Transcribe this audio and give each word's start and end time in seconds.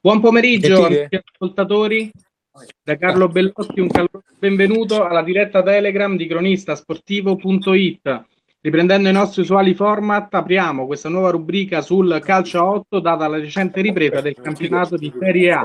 Buon 0.00 0.20
pomeriggio 0.20 0.84
amici 0.84 1.08
ascoltatori. 1.10 2.10
Da 2.82 2.96
Carlo 2.96 3.28
Bellotti 3.28 3.80
un 3.80 3.88
caloroso 3.88 4.24
benvenuto 4.38 5.04
alla 5.04 5.22
diretta 5.22 5.62
Telegram 5.62 6.14
di 6.16 6.26
cronistasportivo.it. 6.26 8.24
Riprendendo 8.60 9.08
i 9.08 9.12
nostri 9.12 9.40
usuali 9.42 9.74
format, 9.74 10.32
apriamo 10.34 10.86
questa 10.86 11.08
nuova 11.08 11.30
rubrica 11.30 11.80
sul 11.80 12.20
calcio 12.22 12.58
a 12.58 12.68
8 12.68 13.00
data 13.00 13.26
la 13.28 13.38
recente 13.38 13.80
ripresa 13.80 14.20
del 14.20 14.34
campionato 14.34 14.96
di 14.96 15.12
Serie 15.18 15.52
A. 15.52 15.64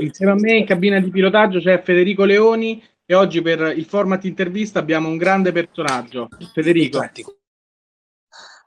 Insieme 0.00 0.32
a 0.32 0.36
me 0.36 0.56
in 0.56 0.66
cabina 0.66 1.00
di 1.00 1.10
pilotaggio 1.10 1.60
c'è 1.60 1.80
Federico 1.82 2.24
Leoni 2.24 2.82
e 3.06 3.14
oggi 3.14 3.40
per 3.40 3.72
il 3.76 3.84
format 3.84 4.24
intervista 4.24 4.78
abbiamo 4.80 5.08
un 5.08 5.16
grande 5.16 5.52
personaggio. 5.52 6.28
Federico. 6.52 6.98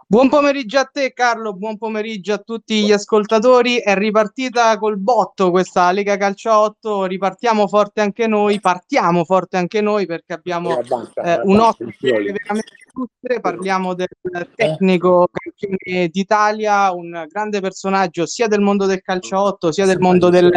Buon 0.09 0.29
pomeriggio 0.29 0.79
a 0.79 0.85
te 0.85 1.11
Carlo, 1.11 1.51
buon 1.51 1.77
pomeriggio 1.77 2.31
a 2.31 2.37
tutti 2.37 2.85
gli 2.85 2.93
ascoltatori. 2.93 3.79
È 3.79 3.93
ripartita 3.93 4.77
col 4.77 4.97
botto 4.97 5.51
questa 5.51 5.91
Lega 5.91 6.15
Calcio 6.15 6.57
8, 6.57 7.03
ripartiamo 7.03 7.67
forte 7.67 7.99
anche 7.99 8.25
noi, 8.25 8.61
partiamo 8.61 9.25
forte 9.25 9.57
anche 9.57 9.81
noi 9.81 10.05
perché 10.05 10.31
abbiamo 10.31 10.79
eh, 10.79 11.41
un 11.43 11.59
ospite 11.59 12.09
veramente 12.09 12.73
illustre, 12.93 13.41
parliamo 13.41 13.93
del 13.95 14.07
tecnico 14.55 15.27
campione 15.29 16.07
d'Italia, 16.07 16.93
un 16.93 17.25
grande 17.27 17.59
personaggio 17.59 18.25
sia 18.25 18.47
del 18.47 18.61
mondo 18.61 18.85
del 18.85 19.01
calcio 19.01 19.41
8 19.41 19.73
sia 19.73 19.85
del 19.85 19.99
mondo 19.99 20.29
del 20.29 20.49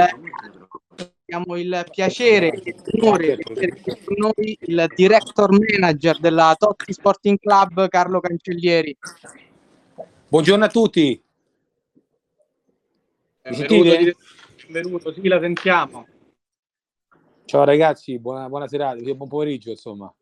abbiamo 1.31 1.57
il 1.57 1.87
piacere 1.93 2.51
e 2.51 2.75
l'onore 2.95 3.37
di 3.37 3.53
avere 3.53 3.81
con 3.81 4.15
noi 4.17 4.59
il 4.63 4.87
director 4.97 5.51
manager 5.53 6.19
della 6.19 6.57
Totti 6.59 6.93
Sporting 6.93 7.39
Club, 7.39 7.89
Carlo 7.89 8.19
Cancellieri. 8.19 8.97
Buongiorno 10.29 10.65
a 10.65 10.69
tutti. 10.69 11.23
Benvenuto, 13.43 14.19
benvenuto, 14.67 15.13
sì, 15.13 15.29
la 15.29 15.41
sentiamo. 15.41 16.07
Ciao 17.45 17.65
ragazzi, 17.65 18.19
buona, 18.19 18.49
buona 18.49 18.67
serata, 18.67 19.01
buon 19.15 19.29
pomeriggio 19.29 19.71
insomma. 19.71 20.13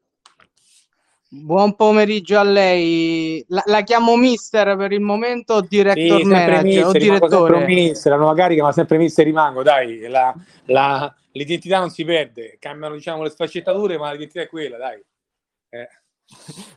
Buon 1.31 1.77
pomeriggio 1.77 2.39
a 2.39 2.43
lei. 2.43 3.45
La, 3.49 3.63
la, 3.67 3.83
chiamo 3.83 4.17
mister 4.17 4.79
per 4.79 4.93
il 4.93 5.03
momento, 5.03 5.61
director 5.61 6.21
sì, 6.21 6.25
manager 6.25 6.65
mister, 6.65 6.87
o 6.87 6.93
direttore. 6.93 7.67
Mister, 7.67 8.13
la 8.13 8.19
nuova 8.19 8.35
carica, 8.35 8.63
ma 8.63 8.73
sempre 8.73 8.97
mister 8.97 9.27
rimango, 9.27 9.63
dai, 9.63 10.09
la, 10.09 10.35
la, 10.65 11.15
l'identità 11.33 11.81
non 11.81 11.91
si 11.91 12.03
perde, 12.07 12.57
cambiano 12.59 12.95
diciamo 12.95 13.23
le 13.23 13.29
sfaccettature, 13.29 13.99
ma 13.99 14.11
l'identità 14.11 14.41
è 14.41 14.49
quella, 14.49 14.79
dai. 14.79 15.05
Eh. 15.69 15.89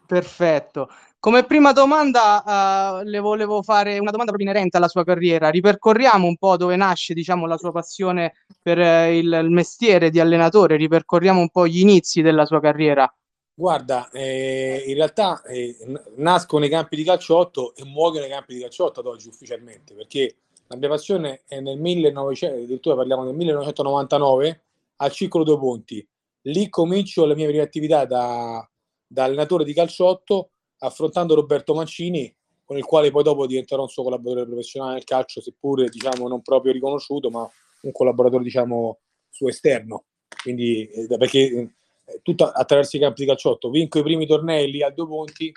Perfetto. 0.05 0.89
Come 1.17 1.44
prima 1.44 1.72
domanda 1.72 2.99
uh, 2.99 3.07
le 3.07 3.19
volevo 3.19 3.61
fare 3.61 3.99
una 3.99 4.11
domanda 4.11 4.33
proprio 4.33 4.49
inerente 4.49 4.75
alla 4.75 4.89
sua 4.89 5.05
carriera. 5.05 5.49
Ripercorriamo 5.49 6.27
un 6.27 6.35
po' 6.35 6.57
dove 6.57 6.75
nasce 6.75 7.13
diciamo, 7.13 7.45
la 7.45 7.57
sua 7.57 7.72
passione 7.72 8.33
per 8.61 8.79
uh, 8.79 9.11
il, 9.11 9.39
il 9.44 9.49
mestiere 9.49 10.09
di 10.09 10.19
allenatore, 10.19 10.75
ripercorriamo 10.75 11.39
un 11.39 11.49
po' 11.49 11.67
gli 11.67 11.79
inizi 11.79 12.22
della 12.22 12.45
sua 12.45 12.59
carriera. 12.59 13.09
Guarda, 13.53 14.09
eh, 14.11 14.83
in 14.88 14.95
realtà 14.95 15.44
eh, 15.44 15.75
nasco 16.16 16.57
nei 16.57 16.69
campi 16.69 16.95
di 16.95 17.03
calciotto 17.03 17.75
e 17.75 17.83
muoio 17.85 18.21
nei 18.21 18.30
campi 18.30 18.55
di 18.55 18.61
calciotto 18.61 19.02
ad 19.02 19.05
oggi 19.05 19.27
ufficialmente, 19.27 19.94
perché 19.94 20.35
la 20.67 20.77
mia 20.77 20.88
passione 20.88 21.41
è 21.45 21.59
nel 21.59 21.77
1900, 21.77 22.55
addirittura 22.55 22.95
parliamo 22.95 23.25
del 23.25 23.35
1999, 23.35 24.63
al 24.97 25.11
Circolo 25.11 25.44
Due 25.44 25.57
Ponti. 25.59 26.07
Lì 26.44 26.69
comincio 26.69 27.25
la 27.25 27.35
mia 27.35 27.47
prima 27.47 27.63
attività 27.63 28.05
da, 28.05 28.67
da 29.05 29.23
allenatore 29.25 29.66
di 29.66 29.73
calciotto, 29.73 30.52
affrontando 30.79 31.35
Roberto 31.35 31.73
Mancini, 31.73 32.33
con 32.63 32.77
il 32.77 32.85
quale 32.85 33.11
poi 33.11 33.23
dopo 33.23 33.45
diventerò 33.45 33.81
un 33.81 33.89
suo 33.89 34.03
collaboratore 34.03 34.45
professionale 34.45 34.94
nel 34.94 35.03
calcio, 35.03 35.41
seppure 35.41 35.89
diciamo 35.89 36.27
non 36.27 36.41
proprio 36.41 36.72
riconosciuto, 36.72 37.29
ma 37.29 37.47
un 37.81 37.91
collaboratore 37.91 38.44
diciamo 38.44 38.99
suo 39.29 39.50
esterno. 39.50 40.06
Quindi, 40.41 40.88
eh, 40.88 41.17
perché 41.17 41.73
tutto 42.22 42.45
attraverso 42.45 42.97
i 42.97 42.99
campi 42.99 43.22
di 43.22 43.27
calciotto. 43.27 43.69
Vinco 43.69 43.99
i 43.99 44.03
primi 44.03 44.25
tornei 44.25 44.69
lì 44.69 44.83
a 44.83 44.89
due 44.89 45.07
ponti, 45.07 45.51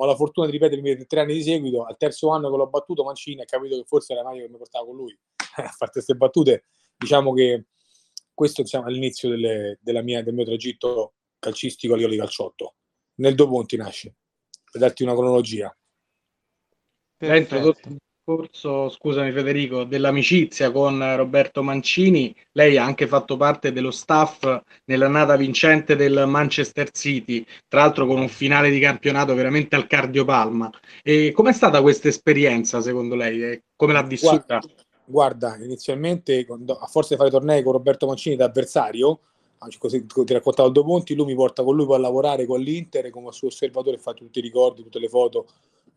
ho 0.00 0.04
la 0.04 0.14
fortuna 0.14 0.46
di 0.46 0.52
ripetermi 0.52 1.06
tre 1.06 1.20
anni 1.20 1.34
di 1.34 1.42
seguito. 1.42 1.84
Al 1.84 1.96
terzo 1.96 2.30
anno 2.30 2.50
che 2.50 2.56
l'ho 2.56 2.68
battuto, 2.68 3.04
Mancini 3.04 3.42
ha 3.42 3.44
capito 3.44 3.76
che 3.76 3.84
forse 3.84 4.12
era 4.12 4.24
meglio 4.24 4.44
che 4.44 4.50
mi 4.50 4.58
portava 4.58 4.84
con 4.84 4.96
lui 4.96 5.18
a 5.56 5.68
fare 5.68 5.90
queste 5.90 6.14
battute. 6.14 6.64
Diciamo 6.96 7.32
che 7.32 7.66
questo 8.32 8.62
diciamo, 8.62 8.86
è 8.86 8.90
l'inizio 8.90 9.28
delle, 9.28 10.02
mia, 10.02 10.22
del 10.22 10.34
mio 10.34 10.44
tragitto 10.44 11.14
calcistico 11.38 11.94
a 11.94 11.96
livello 11.96 12.14
di 12.14 12.20
calciotto. 12.20 12.74
Nel 13.16 13.34
due 13.34 13.48
ponti 13.48 13.76
nasce, 13.76 14.14
per 14.70 14.80
darti 14.80 15.02
una 15.02 15.14
cronologia. 15.14 15.76
Perfetto 17.16 18.06
discorso, 18.28 18.90
scusami 18.90 19.32
Federico, 19.32 19.84
dell'amicizia 19.84 20.70
con 20.70 21.16
Roberto 21.16 21.62
Mancini, 21.62 22.34
lei 22.52 22.76
ha 22.76 22.84
anche 22.84 23.06
fatto 23.06 23.38
parte 23.38 23.72
dello 23.72 23.90
staff 23.90 24.60
nell'annata 24.84 25.36
vincente 25.36 25.96
del 25.96 26.24
Manchester 26.26 26.90
City, 26.90 27.44
tra 27.66 27.80
l'altro 27.80 28.06
con 28.06 28.20
un 28.20 28.28
finale 28.28 28.68
di 28.68 28.78
campionato 28.80 29.34
veramente 29.34 29.76
al 29.76 29.86
cardiopalma. 29.86 30.70
E 31.02 31.32
com'è 31.32 31.52
stata 31.52 31.80
questa 31.80 32.08
esperienza 32.08 32.82
secondo 32.82 33.14
lei? 33.14 33.42
E 33.42 33.62
come 33.74 33.94
l'ha 33.94 34.02
vissuta? 34.02 34.58
Guarda, 34.58 35.56
guarda 35.56 35.64
inizialmente 35.64 36.46
a 36.46 36.86
forza 36.86 37.14
di 37.14 37.16
fare 37.16 37.30
tornei 37.30 37.62
con 37.62 37.72
Roberto 37.72 38.06
Mancini 38.06 38.36
da 38.36 38.44
avversario, 38.44 39.20
così 39.78 40.04
ti 40.04 40.32
raccontavo 40.34 40.68
due 40.68 40.84
punti, 40.84 41.14
lui 41.14 41.26
mi 41.26 41.34
porta 41.34 41.64
con 41.64 41.74
lui 41.74 41.92
a 41.94 41.98
lavorare 41.98 42.44
con 42.44 42.60
l'Inter 42.60 43.08
come 43.08 43.32
suo 43.32 43.48
osservatore, 43.48 43.96
fa 43.96 44.12
tutti 44.12 44.38
i 44.38 44.42
ricordi, 44.42 44.82
tutte 44.82 44.98
le 44.98 45.08
foto 45.08 45.46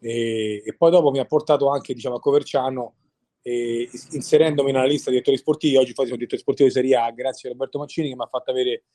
e, 0.03 0.63
e, 0.65 0.75
poi 0.75 0.89
dopo 0.89 1.11
mi 1.11 1.19
ha 1.19 1.25
portato 1.25 1.69
anche 1.69 1.93
diciamo, 1.93 2.15
a 2.15 2.19
Coverciano 2.19 2.95
eh, 3.43 3.87
inserendomi 4.11 4.71
nella 4.71 4.85
lista 4.85 5.09
di 5.09 5.17
direttori 5.17 5.37
sportivi. 5.37 5.75
Oggi 5.75 5.89
infatti 5.89 6.07
sono 6.07 6.17
direttore 6.17 6.41
sportivo 6.41 6.67
di 6.67 6.73
Serie 6.73 6.95
A 6.95 7.11
grazie 7.11 7.49
a 7.49 7.51
Roberto 7.51 7.77
Mancini 7.77 8.09
che 8.09 8.15
mi 8.15 8.23
ha 8.23 8.27
fatto 8.27 8.49
avere 8.49 8.85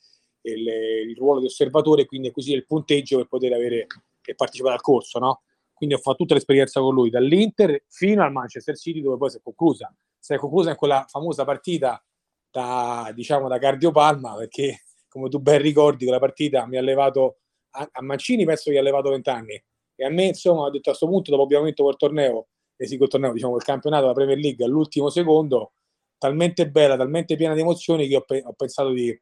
il, 0.42 0.66
il 0.66 1.16
ruolo 1.16 1.38
di 1.38 1.46
osservatore 1.46 2.02
e 2.02 2.06
quindi 2.06 2.28
acquisire 2.28 2.58
il 2.58 2.66
punteggio 2.66 3.18
per 3.18 3.28
poter 3.28 3.52
avere 3.52 3.86
e 4.24 4.34
partecipare 4.34 4.74
al 4.74 4.80
corso. 4.80 5.20
No? 5.20 5.42
Quindi 5.72 5.94
ho 5.94 5.98
fatto 5.98 6.16
tutta 6.16 6.34
l'esperienza 6.34 6.80
con 6.80 6.92
lui 6.92 7.10
dall'Inter 7.10 7.84
fino 7.88 8.24
al 8.24 8.32
Manchester 8.32 8.76
City 8.76 9.00
dove 9.00 9.16
poi 9.16 9.30
si 9.30 9.36
è 9.36 9.40
conclusa. 9.40 9.94
Si 10.18 10.34
è 10.34 10.38
conclusa 10.38 10.70
in 10.70 10.76
quella 10.76 11.04
famosa 11.08 11.44
partita 11.44 12.04
da, 12.50 13.12
diciamo, 13.14 13.46
da 13.46 13.58
cardiopalma 13.58 14.34
perché 14.34 14.80
come 15.08 15.28
tu 15.28 15.38
ben 15.38 15.60
ricordi 15.60 16.04
quella 16.04 16.18
partita 16.18 16.66
mi 16.66 16.76
ha 16.76 16.80
levato 16.80 17.38
a, 17.70 17.88
a 17.92 18.02
Mancini 18.02 18.44
penso 18.44 18.70
che 18.70 18.78
ha 18.78 18.82
levato 18.82 19.10
20 19.10 19.30
anni 19.30 19.64
e 19.96 20.04
a 20.04 20.10
me, 20.10 20.24
insomma, 20.26 20.62
ho 20.62 20.70
detto 20.70 20.90
a 20.90 20.94
questo 20.94 21.08
punto, 21.08 21.30
dopo 21.30 21.42
abbiamo 21.42 21.64
vinto 21.64 21.82
quel 21.82 21.96
torneo, 21.96 22.48
e 22.76 22.86
sì, 22.86 22.98
quel 22.98 23.08
torneo, 23.08 23.32
diciamo, 23.32 23.56
il 23.56 23.62
campionato, 23.62 24.06
la 24.06 24.12
Premier 24.12 24.38
League 24.38 24.64
all'ultimo 24.64 25.08
secondo, 25.08 25.72
talmente 26.18 26.68
bella, 26.68 26.96
talmente 26.96 27.34
piena 27.36 27.54
di 27.54 27.60
emozioni 27.60 28.06
che 28.06 28.16
ho, 28.16 28.20
pe- 28.20 28.42
ho 28.44 28.52
pensato 28.52 28.90
di, 28.90 29.18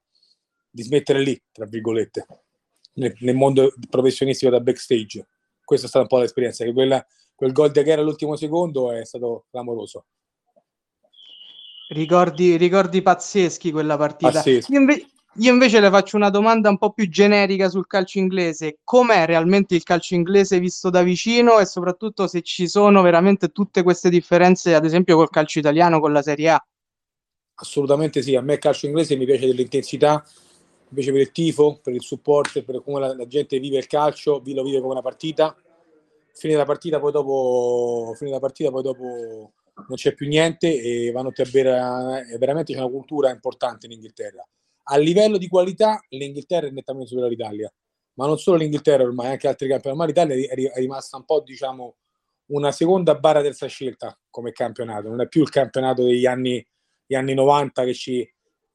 di, 0.68 0.82
smettere 0.82 1.20
lì, 1.20 1.40
tra 1.52 1.64
virgolette, 1.64 2.26
nel, 2.94 3.14
nel, 3.20 3.36
mondo 3.36 3.72
professionistico 3.88 4.50
da 4.50 4.60
backstage. 4.60 5.28
Questa 5.64 5.86
è 5.86 5.88
stata 5.88 6.04
un 6.04 6.10
po' 6.10 6.18
l'esperienza, 6.18 6.64
che 6.64 6.72
quella, 6.72 7.04
quel 7.34 7.52
gol 7.52 7.70
di 7.70 7.78
Aguera 7.78 8.00
all'ultimo 8.00 8.34
secondo 8.34 8.91
è 8.91 9.04
stato 9.04 9.46
clamoroso. 9.50 10.06
Ricordi, 11.88 12.56
ricordi 12.56 13.02
pazzeschi 13.02 13.70
quella 13.70 13.96
partita. 13.96 14.32
Pazzeschi. 14.32 14.72
Io, 14.72 14.80
inve- 14.80 15.06
io 15.39 15.53
invece 15.53 15.81
le 15.81 15.91
faccio 15.91 16.17
una 16.17 16.31
domanda 16.31 16.69
un 16.69 16.78
po' 16.78 16.93
più 16.93 17.09
generica 17.09 17.69
sul 17.69 17.89
calcio 17.89 18.19
inglese. 18.19 18.78
Com'è 18.84 19.27
realmente 19.27 19.75
il 19.75 19.83
calcio 19.83 20.15
inglese 20.15 20.61
visto 20.61 20.91
da 20.91 21.03
vicino 21.03 21.59
e 21.59 21.67
soprattutto 21.67 22.28
se 22.28 22.43
ci 22.43 22.69
sono 22.69 23.03
veramente 23.03 23.49
tutte 23.49 23.83
queste 23.83 24.11
differenze, 24.11 24.75
ad 24.75 24.84
esempio 24.84 25.17
col 25.17 25.31
calcio 25.31 25.59
italiano, 25.59 25.99
con 25.99 26.12
la 26.12 26.22
Serie 26.22 26.50
A? 26.50 26.67
Assolutamente 27.56 28.22
sì, 28.22 28.37
a 28.37 28.43
me 28.43 28.55
il 28.55 28.59
calcio 28.61 28.87
inglese 28.87 29.17
mi 29.17 29.25
piace 29.25 29.47
dell'intensità, 29.47 30.25
invece 30.89 31.11
per 31.11 31.21
il 31.21 31.33
tifo, 31.33 31.81
per 31.83 31.95
il 31.95 32.03
supporto, 32.03 32.62
per 32.62 32.83
come 32.84 33.01
la, 33.01 33.16
la 33.16 33.27
gente 33.27 33.59
vive 33.59 33.78
il 33.78 33.89
calcio, 33.89 34.41
lo 34.45 34.62
vive 34.62 34.81
come 34.81 34.93
una 34.93 35.03
partita. 35.03 35.56
Finita 36.33 36.61
la 36.61 36.65
partita, 36.65 37.01
poi 37.01 37.10
dopo, 37.10 38.16
la 38.21 38.41
partita, 38.41 38.71
poi 38.71 38.83
dopo 38.83 39.53
non 39.89 39.97
c'è 39.97 40.15
più 40.15 40.28
niente 40.28 40.80
e 40.80 41.10
vanno 41.10 41.33
a 41.34 41.45
bere, 41.51 42.37
veramente 42.39 42.72
c'è 42.72 42.78
una 42.78 42.89
cultura 42.89 43.30
importante 43.30 43.87
in 43.87 43.92
Inghilterra 43.92 44.47
a 44.84 44.97
livello 44.97 45.39
di 45.39 45.48
qualità 45.48 46.03
l'Inghilterra 46.09 46.66
è 46.66 46.71
nettamente 46.71 47.09
superiore 47.09 47.34
all'Italia, 47.34 47.72
ma 48.15 48.27
non 48.27 48.39
solo 48.39 48.59
l'Inghilterra 48.59 49.03
ormai, 49.03 49.28
anche 49.28 49.48
altri 49.48 49.69
campionati, 49.69 50.01
ma 50.01 50.07
l'Italia 50.07 50.51
è 50.51 50.78
rimasta 50.78 51.16
un 51.16 51.25
po' 51.25 51.41
diciamo 51.41 51.97
una 52.47 52.72
seconda 52.72 53.15
barra 53.15 53.41
terza 53.41 53.66
scelta 53.66 54.19
come 54.31 54.53
campionato, 54.53 55.09
non 55.09 55.21
è 55.21 55.28
più 55.28 55.42
il 55.42 55.48
campionato 55.48 56.04
degli 56.04 56.27
anni, 56.27 56.65
anni 57.09 57.34
90 57.34 57.84
che 57.84 57.95
ci 57.95 58.34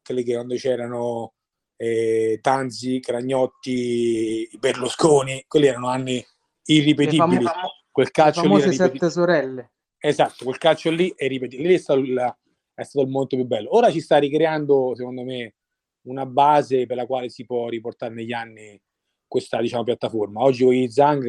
quelli 0.09 0.23
che 0.23 0.33
quando 0.33 0.55
c'erano 0.55 1.33
eh, 1.75 2.39
Tanzi, 2.41 2.99
Cragnotti, 2.99 4.49
Berlusconi, 4.57 5.45
quelli 5.47 5.67
erano 5.67 5.87
anni 5.87 6.25
irripetibili. 6.63 7.43
Famo- 7.43 7.77
quel 7.91 8.11
calcio 8.11 8.41
le 8.41 8.47
famose 8.47 8.71
sette 8.71 9.09
sorelle. 9.09 9.71
Esatto, 9.99 10.45
quel 10.45 10.57
calcio 10.57 10.89
lì 10.89 11.13
è 11.15 11.27
ripetibile, 11.27 11.67
lì 11.69 11.75
è 11.75 11.77
stato, 11.77 11.99
il, 11.99 12.35
è 12.73 12.83
stato 12.83 13.05
il 13.05 13.11
molto 13.11 13.35
più 13.35 13.45
bello. 13.45 13.75
Ora 13.75 13.91
ci 13.91 13.99
sta 13.99 14.17
ricreando, 14.17 14.93
secondo 14.95 15.23
me, 15.23 15.55
una 16.09 16.25
base 16.25 16.85
per 16.85 16.97
la 16.97 17.05
quale 17.05 17.29
si 17.29 17.45
può 17.45 17.69
riportare 17.69 18.13
negli 18.13 18.33
anni 18.33 18.79
questa 19.27 19.61
diciamo, 19.61 19.83
piattaforma. 19.83 20.41
Oggi 20.41 20.63
con 20.63 20.73
i 20.73 20.89
Zang 20.89 21.23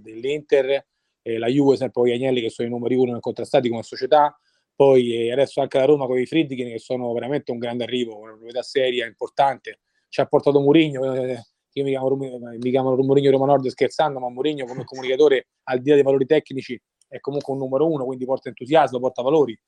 dell'Inter 0.00 0.86
eh, 1.22 1.38
la 1.38 1.48
Juve 1.48 1.76
sempre 1.76 2.00
con 2.00 2.10
gli 2.10 2.14
Agnelli 2.14 2.40
che 2.40 2.50
sono 2.50 2.68
i 2.68 2.70
numeri 2.70 2.94
uno 2.94 3.20
contrastati 3.20 3.68
come 3.68 3.82
società, 3.82 4.36
poi 4.74 5.26
eh, 5.26 5.32
adesso 5.32 5.60
anche 5.60 5.78
la 5.78 5.84
Roma 5.84 6.06
con 6.06 6.18
i 6.18 6.24
Friedkin 6.24 6.70
che 6.70 6.78
sono 6.78 7.12
veramente 7.12 7.52
un 7.52 7.58
grande 7.58 7.84
arrivo, 7.84 8.18
una 8.18 8.32
proprietà 8.32 8.62
seria, 8.62 9.06
importante, 9.06 9.80
ci 10.08 10.20
ha 10.20 10.26
portato 10.26 10.58
Mourinho, 10.58 11.14
eh, 11.14 11.42
io 11.72 11.84
mi 11.84 11.90
chiamo, 11.90 12.16
mi 12.16 12.70
chiamo 12.70 12.96
Mourinho 12.96 13.30
Roma 13.30 13.46
Nord 13.46 13.66
scherzando, 13.68 14.18
ma 14.18 14.30
Mourinho 14.30 14.64
come 14.64 14.84
comunicatore 14.84 15.48
al 15.64 15.80
di 15.80 15.90
là 15.90 15.94
dei 15.96 16.04
valori 16.04 16.24
tecnici 16.24 16.80
è 17.06 17.20
comunque 17.20 17.52
un 17.52 17.58
numero 17.58 17.90
uno, 17.90 18.04
quindi 18.04 18.24
porta 18.24 18.48
entusiasmo, 18.48 18.98
porta 19.00 19.20
valori. 19.20 19.58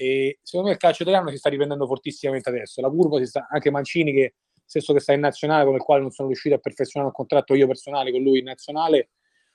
E 0.00 0.38
secondo 0.42 0.68
me 0.68 0.74
il 0.74 0.80
calcio 0.80 1.02
italiano 1.02 1.28
si 1.30 1.38
sta 1.38 1.48
riprendendo 1.48 1.84
fortissimamente 1.84 2.48
adesso. 2.50 2.80
La 2.80 2.88
curva 2.88 3.18
si 3.18 3.26
sta, 3.26 3.48
anche 3.50 3.68
Mancini, 3.68 4.12
che 4.12 4.34
stesso 4.64 4.92
che 4.92 5.00
sta 5.00 5.12
in 5.12 5.18
nazionale, 5.18 5.64
con 5.64 5.74
il 5.74 5.80
quale 5.80 6.02
non 6.02 6.12
sono 6.12 6.28
riuscito 6.28 6.54
a 6.54 6.58
perfezionare 6.58 7.10
un 7.10 7.16
contratto 7.16 7.54
io 7.54 7.66
personale 7.66 8.12
con 8.12 8.22
lui 8.22 8.38
in 8.38 8.44
nazionale, 8.44 9.10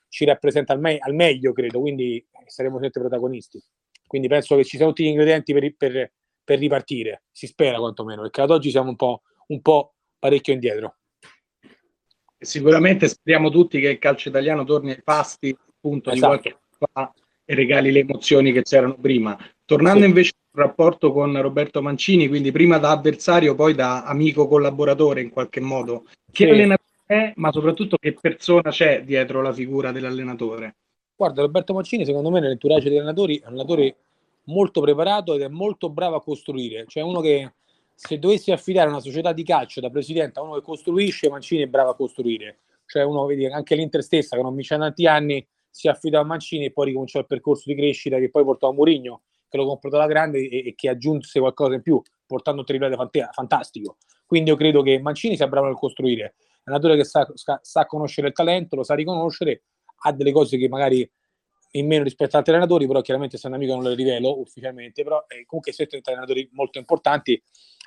ci 0.09 0.25
rappresenta 0.25 0.73
al, 0.73 0.81
me- 0.81 0.97
al 0.99 1.13
meglio, 1.13 1.53
credo, 1.53 1.79
quindi 1.79 2.27
saremo 2.47 2.77
sempre 2.81 2.99
protagonisti. 2.99 3.63
Quindi 4.05 4.27
penso 4.27 4.57
che 4.57 4.65
ci 4.65 4.75
siano 4.75 4.91
tutti 4.91 5.05
gli 5.05 5.11
ingredienti 5.11 5.53
per, 5.53 5.75
per, 5.77 6.11
per 6.43 6.59
ripartire, 6.59 7.23
si 7.31 7.47
spera 7.47 7.77
quantomeno, 7.77 8.23
perché 8.23 8.41
ad 8.41 8.51
oggi 8.51 8.69
siamo 8.69 8.89
un 8.89 8.97
po', 8.97 9.21
un 9.47 9.61
po' 9.61 9.93
parecchio 10.19 10.51
indietro. 10.51 10.97
Sicuramente 12.37 13.07
speriamo 13.07 13.49
tutti 13.49 13.79
che 13.79 13.91
il 13.91 13.99
calcio 13.99 14.27
italiano 14.27 14.65
torni 14.65 14.91
ai 14.91 15.01
pasti 15.01 15.57
appunto 15.69 16.11
esatto. 16.11 16.33
di 16.33 16.41
qualche 16.41 16.59
fa 16.91 17.13
e 17.45 17.55
regali 17.55 17.91
le 17.91 17.99
emozioni 17.99 18.51
che 18.51 18.63
c'erano 18.63 18.95
prima. 18.99 19.37
Tornando 19.65 20.05
invece 20.05 20.33
al 20.51 20.65
rapporto 20.65 21.11
con 21.11 21.39
Roberto 21.41 21.81
Mancini, 21.81 22.27
quindi 22.27 22.51
prima 22.51 22.77
da 22.77 22.91
avversario, 22.91 23.55
poi 23.55 23.73
da 23.73 24.03
amico 24.03 24.47
collaboratore 24.47 25.21
in 25.21 25.29
qualche 25.29 25.59
modo, 25.59 26.05
che 26.31 26.45
sì. 26.45 26.49
allenatore 26.49 26.89
è, 27.05 27.33
ma 27.35 27.51
soprattutto 27.51 27.97
che 27.97 28.13
persona 28.13 28.69
c'è 28.69 29.03
dietro 29.03 29.41
la 29.41 29.53
figura 29.53 29.91
dell'allenatore? 29.91 30.75
Guarda, 31.15 31.41
Roberto 31.41 31.73
Mancini, 31.73 32.05
secondo 32.05 32.29
me, 32.29 32.39
nell'entourage 32.39 32.89
degli 32.89 32.97
allenatori 32.97 33.37
è 33.37 33.41
un 33.45 33.53
allenatore 33.53 33.95
molto 34.45 34.81
preparato 34.81 35.35
ed 35.35 35.41
è 35.41 35.47
molto 35.47 35.89
bravo 35.89 36.15
a 36.15 36.21
costruire. 36.21 36.85
Cioè, 36.87 37.03
uno 37.03 37.21
che 37.21 37.53
se 37.93 38.19
dovessi 38.19 38.51
affidare 38.51 38.89
una 38.89 38.99
società 38.99 39.31
di 39.31 39.43
calcio 39.43 39.79
da 39.79 39.89
presidente 39.89 40.39
a 40.39 40.43
uno 40.43 40.55
che 40.55 40.61
costruisce, 40.61 41.29
Mancini 41.29 41.63
è 41.63 41.67
bravo 41.67 41.91
a 41.91 41.95
costruire. 41.95 42.59
Cioè, 42.85 43.03
uno 43.03 43.25
vedi 43.25 43.45
anche 43.45 43.75
l'Inter 43.75 44.03
stessa, 44.03 44.35
che 44.35 44.41
non 44.41 44.55
vince 44.55 44.77
tanti 44.77 45.07
anni, 45.07 45.45
si 45.73 45.87
affida 45.87 46.19
a 46.19 46.23
Mancini 46.23 46.65
e 46.65 46.71
poi 46.71 46.85
ricominciò 46.85 47.17
il 47.17 47.25
percorso 47.25 47.63
di 47.65 47.75
crescita 47.75 48.19
che 48.19 48.29
poi 48.29 48.43
portò 48.43 48.69
a 48.69 48.73
Mourinho, 48.73 49.23
che 49.49 49.57
lo 49.57 49.65
comprò 49.65 49.89
dalla 49.89 50.05
grande 50.05 50.47
e, 50.47 50.67
e, 50.67 50.75
che 50.75 50.87
aggiunse 50.87 51.39
qualcosa 51.39 51.73
in 51.73 51.81
più, 51.81 51.99
portando 52.27 52.59
un 52.59 52.65
triplete 52.67 52.95
fant- 52.95 53.33
fantastico. 53.33 53.97
Quindi 54.27 54.51
io 54.51 54.55
credo 54.55 54.83
che 54.83 54.99
Mancini 54.99 55.35
sia 55.35 55.47
bravo 55.47 55.65
nel 55.65 55.75
costruire. 55.75 56.35
È 56.63 56.69
un 56.69 56.75
allenatore 56.75 56.95
che 56.95 57.03
sa, 57.05 57.27
sa, 57.33 57.59
sa 57.63 57.87
conoscere 57.87 58.27
il 58.27 58.33
talento, 58.33 58.75
lo 58.75 58.83
sa 58.83 58.93
riconoscere, 58.93 59.63
ha 60.03 60.11
delle 60.11 60.31
cose 60.31 60.57
che 60.57 60.69
magari 60.69 61.09
in 61.71 61.87
meno 61.87 62.03
rispetto 62.03 62.29
ad 62.31 62.35
altri 62.35 62.53
allenatori, 62.53 62.85
però 62.85 63.01
chiaramente 63.01 63.37
se 63.37 63.47
è 63.47 63.49
un 63.49 63.55
amico 63.55 63.73
non 63.73 63.83
le 63.83 63.95
rivelo 63.95 64.39
ufficialmente, 64.39 65.01
però 65.01 65.25
è 65.25 65.43
comunque 65.45 65.71
siete 65.71 65.99
allenatori 66.03 66.47
molto 66.51 66.77
importanti 66.77 67.41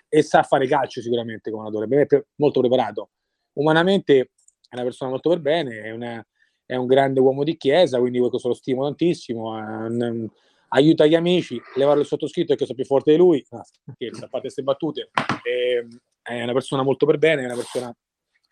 e 0.08 0.22
sa 0.22 0.42
fare 0.42 0.66
calcio 0.66 1.00
sicuramente 1.00 1.52
come 1.52 1.68
allenatore, 1.68 2.26
molto 2.36 2.58
preparato. 2.58 3.10
Umanamente 3.52 4.32
è 4.68 4.74
una 4.74 4.82
persona 4.82 5.10
molto 5.10 5.28
per 5.28 5.38
bene, 5.38 5.82
è, 5.82 5.92
una, 5.92 6.26
è 6.66 6.74
un 6.74 6.86
grande 6.86 7.20
uomo 7.20 7.44
di 7.44 7.56
chiesa, 7.56 7.98
quindi 7.98 8.18
questo 8.18 8.48
lo 8.48 8.54
stimo 8.54 8.82
tantissimo, 8.82 9.52
un, 9.52 10.28
aiuta 10.68 11.06
gli 11.06 11.14
amici, 11.14 11.60
levare 11.76 12.00
il 12.00 12.06
sottoscritto 12.06 12.54
che 12.54 12.64
sono 12.64 12.76
più 12.76 12.84
forte 12.84 13.12
di 13.12 13.16
lui, 13.16 13.44
no, 13.50 13.62
scherzo, 13.94 14.24
a 14.24 14.28
parte 14.28 14.40
queste 14.40 14.62
battute, 14.62 15.10
è, 15.42 15.84
è 16.22 16.42
una 16.42 16.52
persona 16.52 16.82
molto 16.82 17.06
per 17.06 17.18
bene, 17.18 17.42
è 17.42 17.44
una 17.46 17.54
persona 17.54 17.96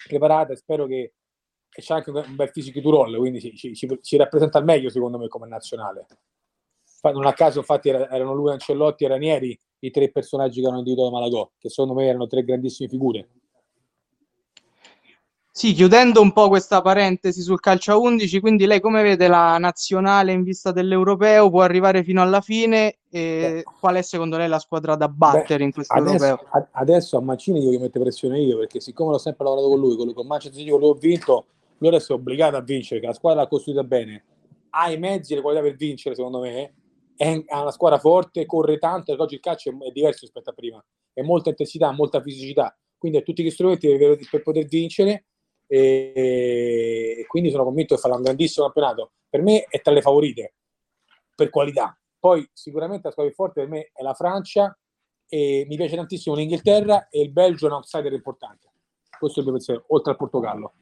preparata 0.07 0.53
e 0.53 0.57
spero 0.57 0.87
che 0.87 1.13
e 1.77 1.83
c'è 1.83 1.95
anche 1.95 2.11
un 2.11 2.37
bel 2.37 2.51
fisico 2.51 2.81
to 2.81 2.91
roll, 2.91 3.17
quindi 3.17 3.41
ci, 3.41 3.75
ci, 3.75 3.99
ci, 4.01 4.17
rappresenta 4.17 4.59
al 4.59 4.65
meglio 4.65 4.91
secondo 4.91 5.19
me 5.19 5.27
come 5.27 5.49
nazionale. 5.49 6.07
Non 7.03 7.27
a 7.27 7.33
caso 7.33 7.59
infatti 7.59 7.89
erano 7.89 8.33
lui, 8.33 8.53
Ancellotti 8.53 9.05
e 9.05 9.09
Ranieri 9.09 9.59
i 9.81 9.91
tre 9.91 10.11
personaggi 10.11 10.61
che 10.61 10.69
hanno 10.69 10.79
individuato 10.79 11.11
Malagò, 11.13 11.51
che 11.59 11.69
secondo 11.69 11.95
me 11.95 12.07
erano 12.07 12.29
tre 12.29 12.45
grandissime 12.45 12.89
figure. 12.89 13.29
Sì, 15.57 15.73
chiudendo 15.73 16.21
un 16.21 16.33
po' 16.33 16.49
questa 16.49 16.83
parentesi 16.83 17.41
sul 17.41 17.61
calcio 17.61 17.93
a 17.93 17.97
11, 17.97 18.41
quindi 18.41 18.67
lei 18.67 18.81
come 18.81 19.05
vede 19.05 19.29
la 19.29 19.57
nazionale 19.59 20.33
in 20.33 20.43
vista 20.43 20.73
dell'europeo? 20.73 21.49
Può 21.49 21.63
arrivare 21.63 22.03
fino 22.03 22.21
alla 22.21 22.41
fine? 22.41 22.99
E 23.09 23.63
qual 23.79 23.95
è 23.95 24.03
secondo 24.03 24.37
lei 24.37 24.49
la 24.49 24.59
squadra 24.59 24.97
da 24.97 25.07
battere 25.07 25.59
Beh, 25.59 25.65
in 25.65 25.73
questo 25.73 25.95
adesso, 25.95 26.25
europeo? 26.25 26.69
adesso 26.73 27.17
a 27.19 27.21
Mancini 27.21 27.63
io 27.63 27.71
gli 27.71 27.79
metto 27.79 28.01
pressione 28.01 28.41
io, 28.41 28.59
perché 28.59 28.81
siccome 28.81 29.13
l'ho 29.13 29.19
sempre 29.19 29.45
lavorato 29.45 29.69
con 29.69 29.79
lui, 29.79 29.95
con, 29.95 30.07
lui, 30.07 30.15
con 30.15 30.27
Manchester 30.27 30.59
City, 30.59 30.71
con 30.73 30.81
lui 30.81 30.89
ho 30.89 30.95
vinto, 30.95 31.47
lui 31.79 31.89
adesso 31.89 32.15
è 32.15 32.17
obbligato 32.17 32.57
a 32.57 32.61
vincere, 32.61 32.99
che 33.01 33.07
la 33.07 33.13
squadra 33.13 33.43
l'ha 33.43 33.49
costruita 33.49 33.85
bene, 33.85 34.25
ha 34.71 34.91
i 34.91 34.99
mezzi 34.99 35.35
e 35.35 35.37
le 35.37 35.43
qualità 35.43 35.63
per 35.63 35.77
vincere, 35.77 36.17
secondo 36.17 36.41
me, 36.41 36.75
è, 37.15 37.45
una 37.49 37.71
squadra 37.71 38.01
forte, 38.01 38.45
corre 38.45 38.79
tanto, 38.79 39.05
perché 39.05 39.23
oggi 39.23 39.35
il 39.35 39.41
calcio 39.41 39.71
è, 39.71 39.91
diverso 39.93 40.19
rispetto 40.23 40.51
a 40.51 40.53
prima, 40.53 40.85
è 41.13 41.23
molta 41.23 41.51
intensità, 41.51 41.93
molta 41.93 42.21
fisicità, 42.21 42.77
quindi 42.99 43.19
ha 43.19 43.23
tutti 43.23 43.45
gli 43.45 43.51
strumenti 43.51 43.87
per, 43.97 44.19
per 44.29 44.43
poter 44.43 44.65
vincere 44.65 45.27
e, 45.75 47.17
e 47.19 47.27
quindi 47.27 47.51
sono 47.51 47.65
convinto 47.65 47.97
che 47.97 48.01
farà 48.01 48.15
un 48.15 48.23
grandissimo 48.23 48.67
campionato. 48.67 49.13
Per 49.29 49.43
me 49.43 49.65
è 49.69 49.81
tra 49.81 49.93
le 49.93 50.03
favorite, 50.03 50.55
per 51.35 51.51
qualità. 51.51 51.99
Poi 52.19 52.49
sicuramente 52.53 53.03
la 53.05 53.11
squadra 53.11 53.33
più 53.33 53.45
forte 53.45 53.61
per 53.61 53.71
me 53.71 53.91
è 53.93 54.03
la 54.03 54.15
Francia 54.15 54.77
e 55.29 55.65
mi 55.69 55.77
piace 55.77 55.97
tantissimo 55.97 56.37
l'Inghilterra 56.37 57.09
e 57.09 57.21
il 57.21 57.33
Belgio 57.33 57.67
è 57.67 57.71
un 57.71 57.77
outsider 57.77 58.13
importante. 58.13 58.71
Questo 59.19 59.41
è 59.41 59.43
il 59.43 59.49
mio 59.49 59.57
pensiero, 59.57 59.85
oltre 59.89 60.13
al 60.13 60.17
Portogallo. 60.17 60.75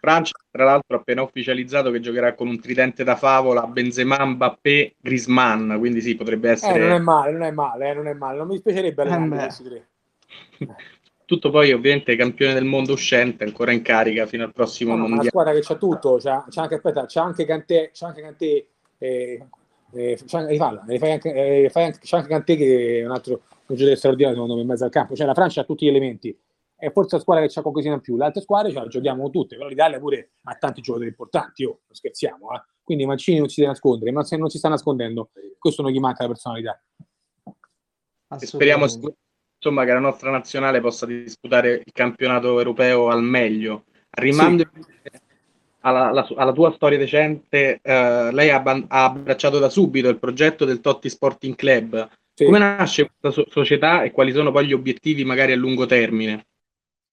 Francia, 0.00 0.32
tra 0.50 0.64
l'altro, 0.64 0.96
ha 0.96 0.98
appena 1.00 1.22
ufficializzato 1.22 1.92
che 1.92 2.00
giocherà 2.00 2.34
con 2.34 2.48
un 2.48 2.60
tridente 2.60 3.04
da 3.04 3.14
favola 3.14 3.68
Benzema, 3.68 4.24
Mbappé, 4.24 4.96
Grisman, 4.98 5.76
quindi 5.78 6.00
sì, 6.00 6.16
potrebbe 6.16 6.50
essere... 6.50 6.74
Eh, 6.74 6.88
non 6.88 6.90
è 6.90 6.98
male, 6.98 7.30
non 7.30 7.42
è 7.42 7.50
male, 7.52 7.90
eh, 7.90 7.94
non 7.94 8.08
è 8.08 8.14
male, 8.14 8.38
non 8.38 8.48
mi 8.48 8.54
dispiacerebbe 8.54 9.02
eh, 9.04 9.28
questi 9.28 9.62
tre. 9.62 9.88
Tutto 11.32 11.48
poi 11.48 11.72
ovviamente 11.72 12.14
campione 12.14 12.52
del 12.52 12.66
mondo 12.66 12.92
uscente, 12.92 13.44
ancora 13.44 13.72
in 13.72 13.80
carica 13.80 14.26
fino 14.26 14.44
al 14.44 14.52
prossimo 14.52 14.90
no, 14.90 15.08
mondiale. 15.08 15.20
Una 15.22 15.30
squadra 15.30 15.52
che 15.54 15.60
c'ha 15.62 15.76
tutto, 15.76 16.18
c'ha, 16.20 16.44
c'ha 16.46 16.60
anche, 16.60 16.74
aspetta, 16.74 17.06
c'ha 17.08 17.22
anche 17.22 17.46
Cantè, 17.46 17.90
c'ha 17.90 18.06
anche 18.08 18.20
Cantè, 18.20 18.66
eh, 18.98 19.46
eh, 19.94 20.18
c'ha, 20.26 20.38
anche, 20.40 20.56
fai 20.58 21.10
anche, 21.10 21.32
eh, 21.32 21.70
fai 21.70 21.84
anche, 21.84 22.00
c'ha 22.02 22.18
anche 22.18 22.28
Cantè 22.28 22.54
che 22.58 22.98
è 22.98 23.04
un 23.06 23.12
altro 23.12 23.32
un 23.32 23.76
giocatore 23.76 23.96
straordinario 23.96 24.36
secondo 24.36 24.56
me 24.56 24.60
in 24.60 24.68
mezzo 24.68 24.84
al 24.84 24.90
campo, 24.90 25.16
cioè 25.16 25.24
la 25.24 25.32
Francia 25.32 25.62
ha 25.62 25.64
tutti 25.64 25.86
gli 25.86 25.88
elementi, 25.88 26.38
è 26.76 26.92
forse 26.92 27.16
la 27.16 27.22
squadra 27.22 27.46
che 27.46 27.50
c'ha 27.50 27.62
qualcosina 27.62 27.94
in 27.94 28.02
più. 28.02 28.18
Le 28.18 28.24
altre 28.24 28.42
squadre 28.42 28.70
cioè, 28.70 28.86
giochiamo 28.88 29.30
tutte, 29.30 29.56
però 29.56 29.68
l'Italia 29.68 29.98
pure 29.98 30.32
ha 30.42 30.54
tanti 30.56 30.82
giocatori 30.82 31.08
importanti, 31.08 31.64
oh, 31.64 31.80
non 31.86 31.94
scherziamo. 31.94 32.52
Eh. 32.52 32.62
Quindi 32.82 33.06
Mancini 33.06 33.38
non 33.38 33.48
si 33.48 33.60
deve 33.60 33.72
nascondere, 33.72 34.12
ma 34.12 34.22
se 34.22 34.36
non 34.36 34.50
si 34.50 34.58
sta 34.58 34.68
nascondendo, 34.68 35.30
questo 35.58 35.80
non 35.80 35.92
gli 35.92 35.98
manca 35.98 36.24
la 36.24 36.28
personalità. 36.28 36.82
Speriamo 38.36 38.86
insomma, 39.62 39.84
che 39.84 39.92
la 39.92 40.00
nostra 40.00 40.30
nazionale 40.30 40.80
possa 40.80 41.06
disputare 41.06 41.82
il 41.84 41.92
campionato 41.92 42.58
europeo 42.58 43.08
al 43.08 43.22
meglio. 43.22 43.84
Rimando 44.10 44.68
sì. 44.74 45.10
alla, 45.80 46.08
alla, 46.08 46.28
alla, 46.36 46.52
tua 46.52 46.72
storia 46.72 46.98
recente, 46.98 47.80
eh, 47.80 48.32
lei 48.32 48.50
ha, 48.50 48.62
ha, 48.62 49.04
abbracciato 49.04 49.58
da 49.58 49.68
subito 49.68 50.08
il 50.08 50.18
progetto 50.18 50.64
del 50.64 50.80
Totti 50.80 51.08
Sporting 51.08 51.54
Club. 51.54 52.08
Sì. 52.34 52.44
Come 52.44 52.58
nasce 52.58 53.10
questa 53.18 53.42
so- 53.42 53.48
società 53.50 54.02
e 54.02 54.10
quali 54.10 54.32
sono 54.32 54.50
poi 54.50 54.66
gli 54.66 54.72
obiettivi 54.72 55.24
magari 55.24 55.52
a 55.52 55.56
lungo 55.56 55.86
termine? 55.86 56.46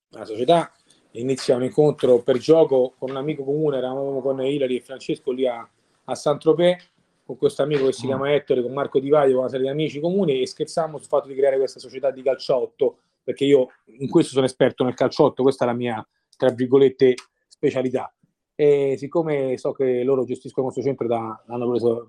la 0.09 0.25
società 0.25 0.71
inizia 1.11 1.55
un 1.55 1.63
incontro 1.63 2.21
per 2.21 2.37
gioco 2.37 2.93
con 2.97 3.11
un 3.11 3.17
amico 3.17 3.43
comune, 3.43 3.77
eravamo 3.77 4.21
con 4.21 4.41
Ilari 4.41 4.77
e 4.77 4.81
Francesco 4.81 5.31
lì 5.31 5.47
a, 5.47 5.67
a 6.05 6.15
Saint-Tropez, 6.15 6.83
con 7.29 7.37
questo 7.37 7.61
amico 7.61 7.85
che 7.85 7.91
si 7.91 8.07
chiama 8.07 8.25
mm. 8.25 8.31
Ettore, 8.31 8.63
con 8.63 8.73
Marco 8.73 8.99
Di 8.99 9.07
Vaio, 9.07 9.33
con 9.33 9.41
una 9.41 9.49
serie 9.49 9.67
di 9.67 9.71
amici 9.71 9.99
comuni 9.99 10.41
e 10.41 10.47
scherzavamo 10.47 10.97
sul 10.97 11.05
fatto 11.05 11.27
di 11.27 11.35
creare 11.35 11.57
questa 11.57 11.77
società 11.77 12.09
di 12.09 12.23
calciotto, 12.23 13.01
perché 13.23 13.45
io 13.45 13.67
in 13.99 14.09
questo 14.09 14.31
sono 14.31 14.47
esperto 14.47 14.83
nel 14.83 14.95
calciotto, 14.95 15.43
questa 15.43 15.65
è 15.65 15.67
la 15.67 15.75
mia, 15.75 16.09
tra 16.35 16.49
virgolette, 16.49 17.13
specialità. 17.47 18.11
E 18.55 18.95
siccome 18.97 19.59
so 19.59 19.73
che 19.73 20.01
loro 20.01 20.23
gestiscono 20.23 20.71
questo 20.71 20.81
centro 20.81 21.05
da, 21.05 21.39
l'hanno, 21.45 21.69
preso, 21.69 22.07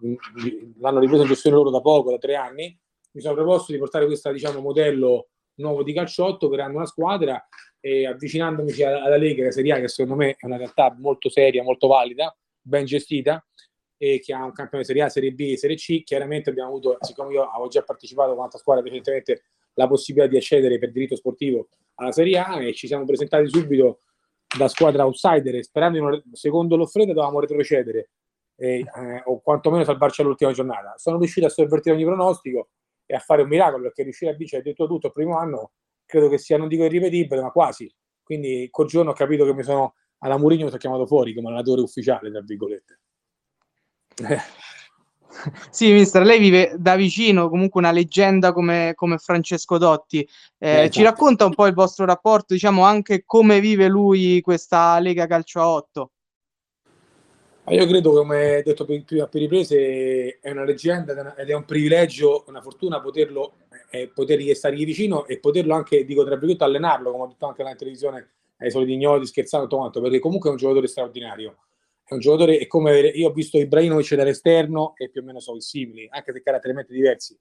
l'hanno 0.79 1.01
ripreso 1.01 1.23
in 1.23 1.29
gestione 1.29 1.57
loro 1.57 1.69
da 1.69 1.83
poco, 1.83 2.13
da 2.13 2.19
tre 2.19 2.37
anni, 2.37 2.75
mi 3.13 3.21
sono 3.21 3.35
proposto 3.35 3.73
di 3.73 3.79
portare 3.79 4.07
questo 4.07 4.33
diciamo, 4.33 4.61
modello 4.61 5.29
nuovo 5.57 5.83
di 5.83 5.93
calciotto, 5.93 6.49
creando 6.49 6.79
una 6.79 6.87
squadra 6.87 7.47
e 7.79 8.07
avvicinandomi 8.07 8.73
alla 8.83 9.19
Lega, 9.19 9.45
la 9.45 9.51
Serie 9.51 9.73
A, 9.75 9.81
che 9.81 9.89
secondo 9.89 10.17
me 10.17 10.31
è 10.39 10.47
una 10.47 10.57
realtà 10.57 10.97
molto 10.99 11.29
seria, 11.29 11.63
molto 11.63 11.89
valida, 11.89 12.35
ben 12.63 12.87
gestita, 12.87 13.45
e 14.03 14.19
che 14.19 14.33
ha 14.33 14.43
un 14.43 14.53
campione 14.53 14.83
Serie 14.83 15.03
A, 15.03 15.09
Serie 15.11 15.33
B 15.33 15.57
Serie 15.57 15.77
C, 15.77 16.03
chiaramente 16.05 16.49
abbiamo 16.49 16.71
avuto, 16.71 16.97
siccome 17.01 17.35
io 17.35 17.43
avevo 17.43 17.69
già 17.69 17.83
partecipato 17.83 18.31
con 18.31 18.39
un'altra 18.39 18.59
squadra 18.59 18.83
recentemente, 18.83 19.43
la 19.75 19.87
possibilità 19.87 20.31
di 20.31 20.39
accedere 20.39 20.79
per 20.79 20.91
diritto 20.91 21.17
sportivo 21.17 21.69
alla 21.97 22.11
Serie 22.11 22.39
A 22.39 22.63
e 22.63 22.73
ci 22.73 22.87
siamo 22.87 23.05
presentati 23.05 23.47
subito 23.47 24.01
da 24.57 24.69
squadra 24.69 25.05
outsider, 25.05 25.63
sperando 25.63 25.99
in 25.99 26.05
un 26.05 26.23
secondo 26.33 26.77
l'offretta 26.77 27.13
dovevamo 27.13 27.41
retrocedere 27.41 28.13
e, 28.57 28.79
eh, 28.79 29.23
o 29.27 29.41
quantomeno 29.43 29.85
salvarci 29.85 30.23
all'ultima 30.23 30.53
giornata. 30.53 30.95
Sono 30.97 31.19
riuscito 31.19 31.45
a 31.45 31.51
sovvertire 31.51 31.95
ogni 31.95 32.07
pronostico 32.07 32.71
e 33.05 33.15
a 33.15 33.19
fare 33.19 33.43
un 33.43 33.49
miracolo 33.49 33.83
perché 33.83 34.03
riuscire 34.03 34.31
a 34.31 34.35
vincere 34.35 34.63
detto 34.63 34.87
tutto 34.87 35.09
il 35.09 35.13
primo 35.13 35.37
anno 35.37 35.73
credo 36.07 36.31
che 36.31 36.39
sia, 36.39 36.57
non 36.57 36.69
dico 36.69 36.85
irripetibile, 36.85 37.43
ma 37.43 37.51
quasi. 37.51 37.93
Quindi 38.23 38.67
quel 38.71 38.87
giorno 38.87 39.11
ho 39.11 39.15
capito 39.15 39.45
che 39.45 39.53
mi 39.53 39.63
sono 39.63 39.95
alla 40.21 40.39
Mourinho 40.39 40.71
si 40.71 40.77
è 40.77 40.79
chiamato 40.79 41.07
fuori 41.07 41.35
come 41.35 41.49
allenatore 41.49 41.83
ufficiale, 41.83 42.31
tra 42.31 42.41
virgolette. 42.41 43.01
Sì, 45.71 45.93
mister, 45.93 46.23
lei 46.23 46.39
vive 46.39 46.75
da 46.77 46.97
vicino 46.97 47.49
comunque 47.49 47.81
una 47.81 47.93
leggenda 47.93 48.53
come, 48.53 48.93
come 48.95 49.19
Francesco 49.19 49.79
Dotti. 49.79 50.21
Eh, 50.59 50.85
eh, 50.85 50.91
ci 50.91 51.01
esatto. 51.01 51.03
racconta 51.05 51.45
un 51.47 51.55
po' 51.55 51.67
il 51.67 51.75
vostro 51.75 52.05
rapporto, 52.05 52.53
diciamo 52.53 52.85
anche 52.85 53.23
come 53.25 53.61
vive 53.61 53.89
lui 53.89 54.41
questa 54.41 54.99
Lega 54.99 55.27
Calcio 55.27 55.61
a 55.61 55.69
8? 55.69 56.11
Io 57.69 57.87
credo, 57.87 58.13
come 58.13 58.63
detto 58.65 58.85
prima 58.85 59.27
per 59.29 59.41
riprese, 59.41 60.41
è 60.41 60.51
una 60.51 60.65
leggenda 60.65 61.37
ed 61.37 61.49
è 61.49 61.55
un 61.55 61.65
privilegio, 61.65 62.45
una 62.49 62.61
fortuna 62.61 63.01
poterlo, 63.01 63.59
eh, 63.91 64.11
potergli 64.13 64.53
stargli 64.55 64.85
vicino 64.85 65.25
e 65.27 65.39
poterlo 65.39 65.75
anche, 65.75 66.05
dico 66.05 66.23
tra 66.23 66.35
virgolette, 66.35 66.65
allenarlo, 66.65 67.13
come 67.13 67.25
ho 67.25 67.29
detto 67.29 67.47
anche 67.47 67.63
nella 67.63 67.77
televisione, 67.77 68.29
ai 68.57 68.73
soliti 68.73 68.93
ignoti, 68.93 69.25
scherzando 69.25 69.67
tutto 69.67 69.79
quanto, 69.81 70.01
perché 70.01 70.19
comunque 70.19 70.49
è 70.49 70.53
un 70.53 70.59
giocatore 70.59 70.89
straordinario 70.89 71.57
è 72.11 72.15
un 72.15 72.19
giocatore, 72.19 72.59
è 72.59 72.67
come 72.67 72.99
io 72.99 73.29
ho 73.29 73.33
visto 73.33 73.57
Ibrahimovic 73.57 74.17
dall'esterno 74.17 74.95
e 74.97 75.11
più 75.11 75.21
o 75.21 75.25
meno 75.25 75.39
sono 75.39 75.61
simili, 75.61 76.09
anche 76.11 76.33
se 76.33 76.43
caratterialmente 76.43 76.93
diversi. 76.93 77.39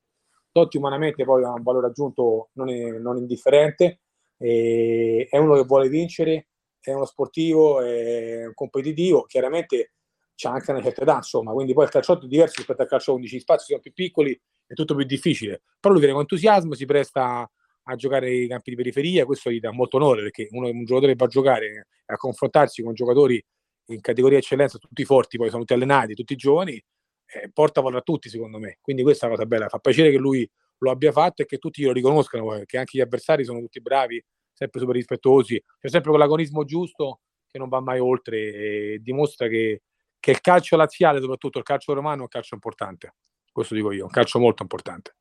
Totti 0.51 0.77
umanamente 0.77 1.23
poi 1.23 1.43
ha 1.43 1.53
un 1.53 1.63
valore 1.63 1.87
aggiunto 1.87 2.49
non, 2.53 2.69
è, 2.69 2.91
non 2.99 3.17
indifferente, 3.17 4.01
è 4.37 5.37
uno 5.37 5.55
che 5.55 5.63
vuole 5.63 5.89
vincere, 5.89 6.49
è 6.79 6.93
uno 6.93 7.05
sportivo, 7.05 7.81
è 7.81 8.45
un 8.45 8.53
competitivo, 8.53 9.23
chiaramente 9.23 9.93
c'ha 10.35 10.51
anche 10.51 10.69
una 10.69 10.83
certa 10.83 11.01
età, 11.01 11.15
insomma, 11.15 11.51
quindi 11.51 11.73
poi 11.73 11.85
il 11.85 11.89
calciotto 11.89 12.25
è 12.25 12.29
diverso 12.29 12.53
rispetto 12.57 12.83
al 12.83 12.87
calcio 12.87 13.15
11, 13.15 13.35
gli 13.35 13.39
spazi 13.39 13.65
sono 13.69 13.79
più 13.79 13.91
piccoli, 13.91 14.39
è 14.67 14.73
tutto 14.75 14.93
più 14.93 15.03
difficile, 15.03 15.63
però 15.79 15.93
lui 15.93 16.03
viene 16.03 16.13
con 16.13 16.21
entusiasmo, 16.21 16.75
si 16.75 16.85
presta 16.85 17.49
a 17.81 17.95
giocare 17.95 18.31
i 18.31 18.47
campi 18.47 18.69
di 18.69 18.75
periferia, 18.75 19.25
questo 19.25 19.49
gli 19.49 19.59
dà 19.59 19.71
molto 19.71 19.97
onore 19.97 20.21
perché 20.21 20.47
uno, 20.51 20.67
un 20.67 20.85
giocatore 20.85 21.15
va 21.15 21.25
a 21.25 21.27
giocare 21.27 21.87
a 22.05 22.15
confrontarsi 22.17 22.83
con 22.83 22.93
giocatori 22.93 23.43
in 23.93 24.01
categoria 24.01 24.37
eccellenza 24.37 24.77
tutti 24.77 25.05
forti, 25.05 25.37
poi 25.37 25.49
sono 25.49 25.59
tutti 25.61 25.73
allenati, 25.73 26.13
tutti 26.13 26.35
giovani, 26.35 26.73
eh, 26.73 27.49
porta 27.53 27.81
valore 27.81 27.99
a 27.99 28.03
tutti 28.03 28.29
secondo 28.29 28.59
me. 28.59 28.77
Quindi 28.81 29.03
questa 29.03 29.25
è 29.25 29.29
una 29.29 29.37
cosa 29.37 29.47
bella, 29.47 29.69
fa 29.69 29.79
piacere 29.79 30.11
che 30.11 30.17
lui 30.17 30.49
lo 30.79 30.91
abbia 30.91 31.11
fatto 31.11 31.41
e 31.41 31.45
che 31.45 31.57
tutti 31.57 31.83
lo 31.83 31.91
riconoscano, 31.91 32.63
che 32.65 32.77
anche 32.77 32.97
gli 32.97 33.01
avversari 33.01 33.43
sono 33.43 33.59
tutti 33.59 33.81
bravi, 33.81 34.23
sempre 34.53 34.79
super 34.79 34.95
rispettosi, 34.95 35.61
c'è 35.79 35.89
sempre 35.89 36.09
quell'agonismo 36.09 36.63
giusto 36.63 37.21
che 37.47 37.57
non 37.57 37.69
va 37.69 37.79
mai 37.81 37.99
oltre 37.99 38.37
e 38.37 38.99
dimostra 39.01 39.47
che, 39.47 39.81
che 40.19 40.31
il 40.31 40.41
calcio 40.41 40.75
laziale, 40.75 41.19
soprattutto 41.19 41.57
il 41.57 41.63
calcio 41.63 41.93
romano, 41.93 42.19
è 42.19 42.21
un 42.21 42.27
calcio 42.27 42.55
importante. 42.55 43.15
Questo 43.51 43.73
dico 43.73 43.91
io, 43.91 44.03
un 44.03 44.11
calcio 44.11 44.39
molto 44.39 44.61
importante. 44.61 45.15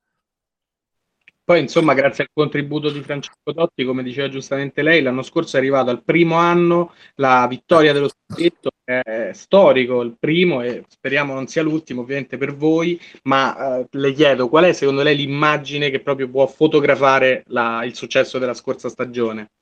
Poi, 1.49 1.61
insomma, 1.61 1.95
grazie 1.95 2.25
al 2.25 2.31
contributo 2.31 2.90
di 2.90 3.00
Francesco 3.00 3.55
Totti, 3.55 3.83
come 3.83 4.02
diceva 4.02 4.28
giustamente 4.28 4.83
lei, 4.83 5.00
l'anno 5.00 5.23
scorso 5.23 5.57
è 5.57 5.61
arrivato 5.61 5.88
al 5.88 6.05
primo 6.05 6.35
anno 6.35 6.93
la 7.14 7.47
vittoria 7.49 7.95
dello 7.95 8.11
scudetto, 8.11 8.69
è 8.85 9.31
storico, 9.33 10.02
il 10.02 10.14
primo 10.19 10.61
e 10.61 10.85
speriamo 10.87 11.33
non 11.33 11.47
sia 11.47 11.62
l'ultimo 11.62 12.02
ovviamente 12.02 12.37
per 12.37 12.55
voi, 12.55 13.00
ma 13.23 13.78
eh, 13.78 13.87
le 13.90 14.12
chiedo 14.12 14.50
qual 14.50 14.64
è 14.64 14.75
secondo 14.75 15.02
lei 15.02 15.17
l'immagine 15.17 15.88
che 15.88 16.00
proprio 16.00 16.28
può 16.28 16.47
fotografare 16.47 17.45
la, 17.47 17.83
il 17.83 17.95
successo 17.95 18.38
della 18.38 18.52
scorsa 18.52 18.90
stagione? 18.90 19.52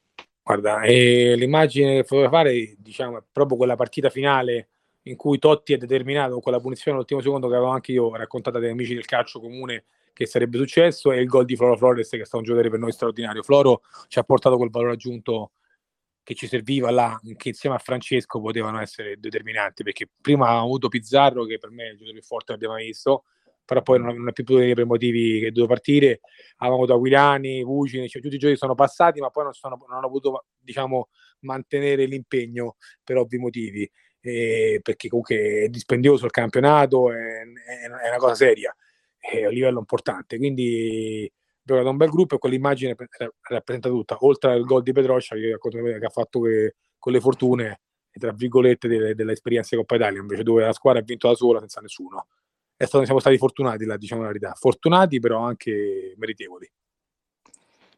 Guarda, 0.42 0.80
eh, 0.80 1.36
l'immagine 1.36 1.98
che 1.98 2.02
fotografare 2.02 2.74
diciamo, 2.78 3.18
è 3.18 3.22
proprio 3.30 3.58
quella 3.58 3.76
partita 3.76 4.10
finale 4.10 4.70
in 5.02 5.14
cui 5.14 5.38
Totti 5.38 5.74
è 5.74 5.76
determinato 5.76 6.32
con 6.32 6.42
quella 6.42 6.58
punizione 6.58 6.96
all'ultimo 6.96 7.20
secondo 7.20 7.46
che 7.46 7.54
avevo 7.54 7.70
anche 7.70 7.92
io 7.92 8.12
raccontato 8.16 8.58
dagli 8.58 8.70
amici 8.70 8.94
del 8.94 9.04
calcio 9.04 9.38
comune 9.38 9.84
che 10.16 10.24
sarebbe 10.24 10.56
successo 10.56 11.12
e 11.12 11.20
il 11.20 11.26
gol 11.26 11.44
di 11.44 11.56
Floro 11.56 11.76
Flores 11.76 12.08
che 12.08 12.22
è 12.22 12.24
stato 12.24 12.38
un 12.38 12.44
giocatore 12.44 12.70
per 12.70 12.78
noi 12.78 12.90
straordinario. 12.90 13.42
Floro 13.42 13.82
ci 14.08 14.18
ha 14.18 14.22
portato 14.22 14.56
quel 14.56 14.70
valore 14.70 14.92
aggiunto 14.92 15.50
che 16.22 16.34
ci 16.34 16.46
serviva 16.46 16.90
là, 16.90 17.20
che 17.36 17.48
insieme 17.48 17.76
a 17.76 17.78
Francesco 17.78 18.40
potevano 18.40 18.80
essere 18.80 19.16
determinanti, 19.18 19.82
perché 19.82 20.08
prima 20.18 20.48
ha 20.48 20.60
avuto 20.60 20.88
Pizzarro, 20.88 21.44
che 21.44 21.58
per 21.58 21.70
me 21.70 21.82
è 21.82 21.86
il 21.88 21.92
giocatore 21.98 22.18
più 22.18 22.26
forte 22.26 22.46
che 22.46 22.52
abbiamo 22.54 22.76
visto, 22.76 23.24
però 23.62 23.82
poi 23.82 23.98
non, 23.98 24.16
non 24.16 24.28
è 24.28 24.32
più 24.32 24.42
potuto 24.42 24.72
per 24.72 24.86
motivi 24.86 25.38
che 25.38 25.52
doveva 25.52 25.74
partire. 25.74 26.20
Avevamo 26.56 26.82
avuto 26.82 26.94
Aquilani, 26.94 27.62
Vucini, 27.62 28.08
cioè, 28.08 28.22
tutti 28.22 28.36
i 28.36 28.38
giochi 28.38 28.56
sono 28.56 28.74
passati, 28.74 29.20
ma 29.20 29.28
poi 29.28 29.44
non, 29.44 29.52
sono, 29.52 29.76
non 29.86 29.98
hanno 29.98 30.10
potuto 30.10 30.46
diciamo, 30.58 31.10
mantenere 31.40 32.06
l'impegno 32.06 32.76
per 33.04 33.18
ovvi 33.18 33.36
motivi, 33.36 33.88
eh, 34.20 34.80
perché 34.82 35.08
comunque 35.08 35.64
è 35.64 35.68
dispendioso 35.68 36.24
il 36.24 36.30
campionato, 36.30 37.12
è, 37.12 37.42
è, 37.42 37.82
è 37.82 38.08
una 38.08 38.16
cosa 38.16 38.34
seria 38.34 38.74
è 39.30 39.44
a 39.44 39.50
livello 39.50 39.78
importante. 39.78 40.36
Quindi 40.38 41.30
abbiamo 41.62 41.80
dato 41.80 41.90
un 41.90 41.96
bel 41.96 42.10
gruppo 42.10 42.36
e 42.36 42.38
quell'immagine 42.38 42.94
rappresenta 43.48 43.88
tutta, 43.88 44.16
oltre 44.20 44.52
al 44.52 44.64
gol 44.64 44.82
di 44.82 44.92
Pedroscia 44.92 45.34
che, 45.34 45.58
che 45.58 46.04
ha 46.04 46.10
fatto 46.10 46.40
che, 46.40 46.76
con 46.98 47.12
le 47.12 47.20
fortune, 47.20 47.80
tra 48.10 48.32
virgolette, 48.32 48.88
delle, 48.88 49.14
dell'esperienza 49.14 49.70
di 49.72 49.76
Coppa 49.82 49.96
Italia, 49.96 50.20
invece 50.20 50.42
dove 50.42 50.64
la 50.64 50.72
squadra 50.72 51.00
ha 51.00 51.04
vinto 51.04 51.28
da 51.28 51.34
sola 51.34 51.58
senza 51.60 51.80
nessuno. 51.80 52.26
Stato, 52.76 53.04
siamo 53.04 53.20
stati 53.20 53.38
fortunati, 53.38 53.84
la, 53.84 53.96
diciamo 53.96 54.20
la 54.20 54.28
verità, 54.28 54.54
fortunati 54.54 55.18
però 55.18 55.40
anche 55.40 56.14
meritevoli. 56.16 56.70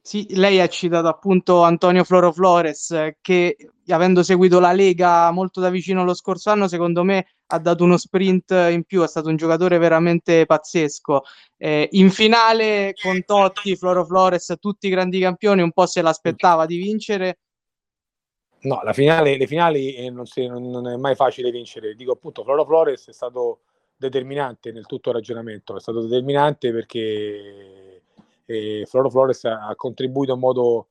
Sì, 0.09 0.27
lei 0.37 0.59
ha 0.59 0.69
citato 0.69 1.07
appunto 1.07 1.65
Antonio 1.65 2.03
Floro 2.03 2.33
Flores 2.33 3.13
che 3.21 3.57
avendo 3.89 4.23
seguito 4.23 4.59
la 4.59 4.73
Lega 4.73 5.31
molto 5.33 5.61
da 5.61 5.69
vicino 5.69 6.03
lo 6.03 6.15
scorso 6.15 6.49
anno, 6.49 6.67
secondo 6.67 7.05
me 7.05 7.27
ha 7.49 7.59
dato 7.59 7.85
uno 7.85 7.99
sprint 7.99 8.53
in 8.71 8.85
più, 8.85 9.03
è 9.03 9.07
stato 9.07 9.29
un 9.29 9.37
giocatore 9.37 9.77
veramente 9.77 10.47
pazzesco. 10.47 11.25
Eh, 11.59 11.91
in 11.93 12.09
finale 12.09 12.95
con 12.99 13.23
Totti, 13.23 13.77
Floro 13.77 14.07
Flores, 14.07 14.55
tutti 14.59 14.87
i 14.87 14.91
grandi 14.91 15.21
campioni, 15.21 15.61
un 15.61 15.73
po' 15.73 15.85
se 15.85 16.01
l'aspettava 16.01 16.65
di 16.65 16.79
vincere. 16.79 17.41
No, 18.61 18.81
la 18.83 18.95
finale, 18.95 19.37
le 19.37 19.47
finali 19.47 19.93
eh, 19.93 20.09
non, 20.09 20.25
si, 20.25 20.47
non, 20.47 20.71
non, 20.71 20.89
è 20.89 20.97
mai 20.97 21.17
facile 21.17 21.51
vincere. 21.51 21.95
Dico 21.95 22.13
appunto, 22.13 22.45
Floro 22.45 22.65
Flores 22.65 23.09
è 23.09 23.13
stato 23.13 23.61
determinante 23.95 24.73
nel 24.73 24.87
tutto 24.87 25.11
il 25.11 25.17
ragionamento, 25.17 25.77
è 25.77 25.81
stato 25.81 26.01
determinante 26.01 26.73
perché 26.73 27.88
e 28.51 28.87
Floro 28.87 29.11
Flores 29.11 29.45
ha 29.45 29.75
contribuito 29.77 30.33
in 30.33 30.39
modo 30.39 30.89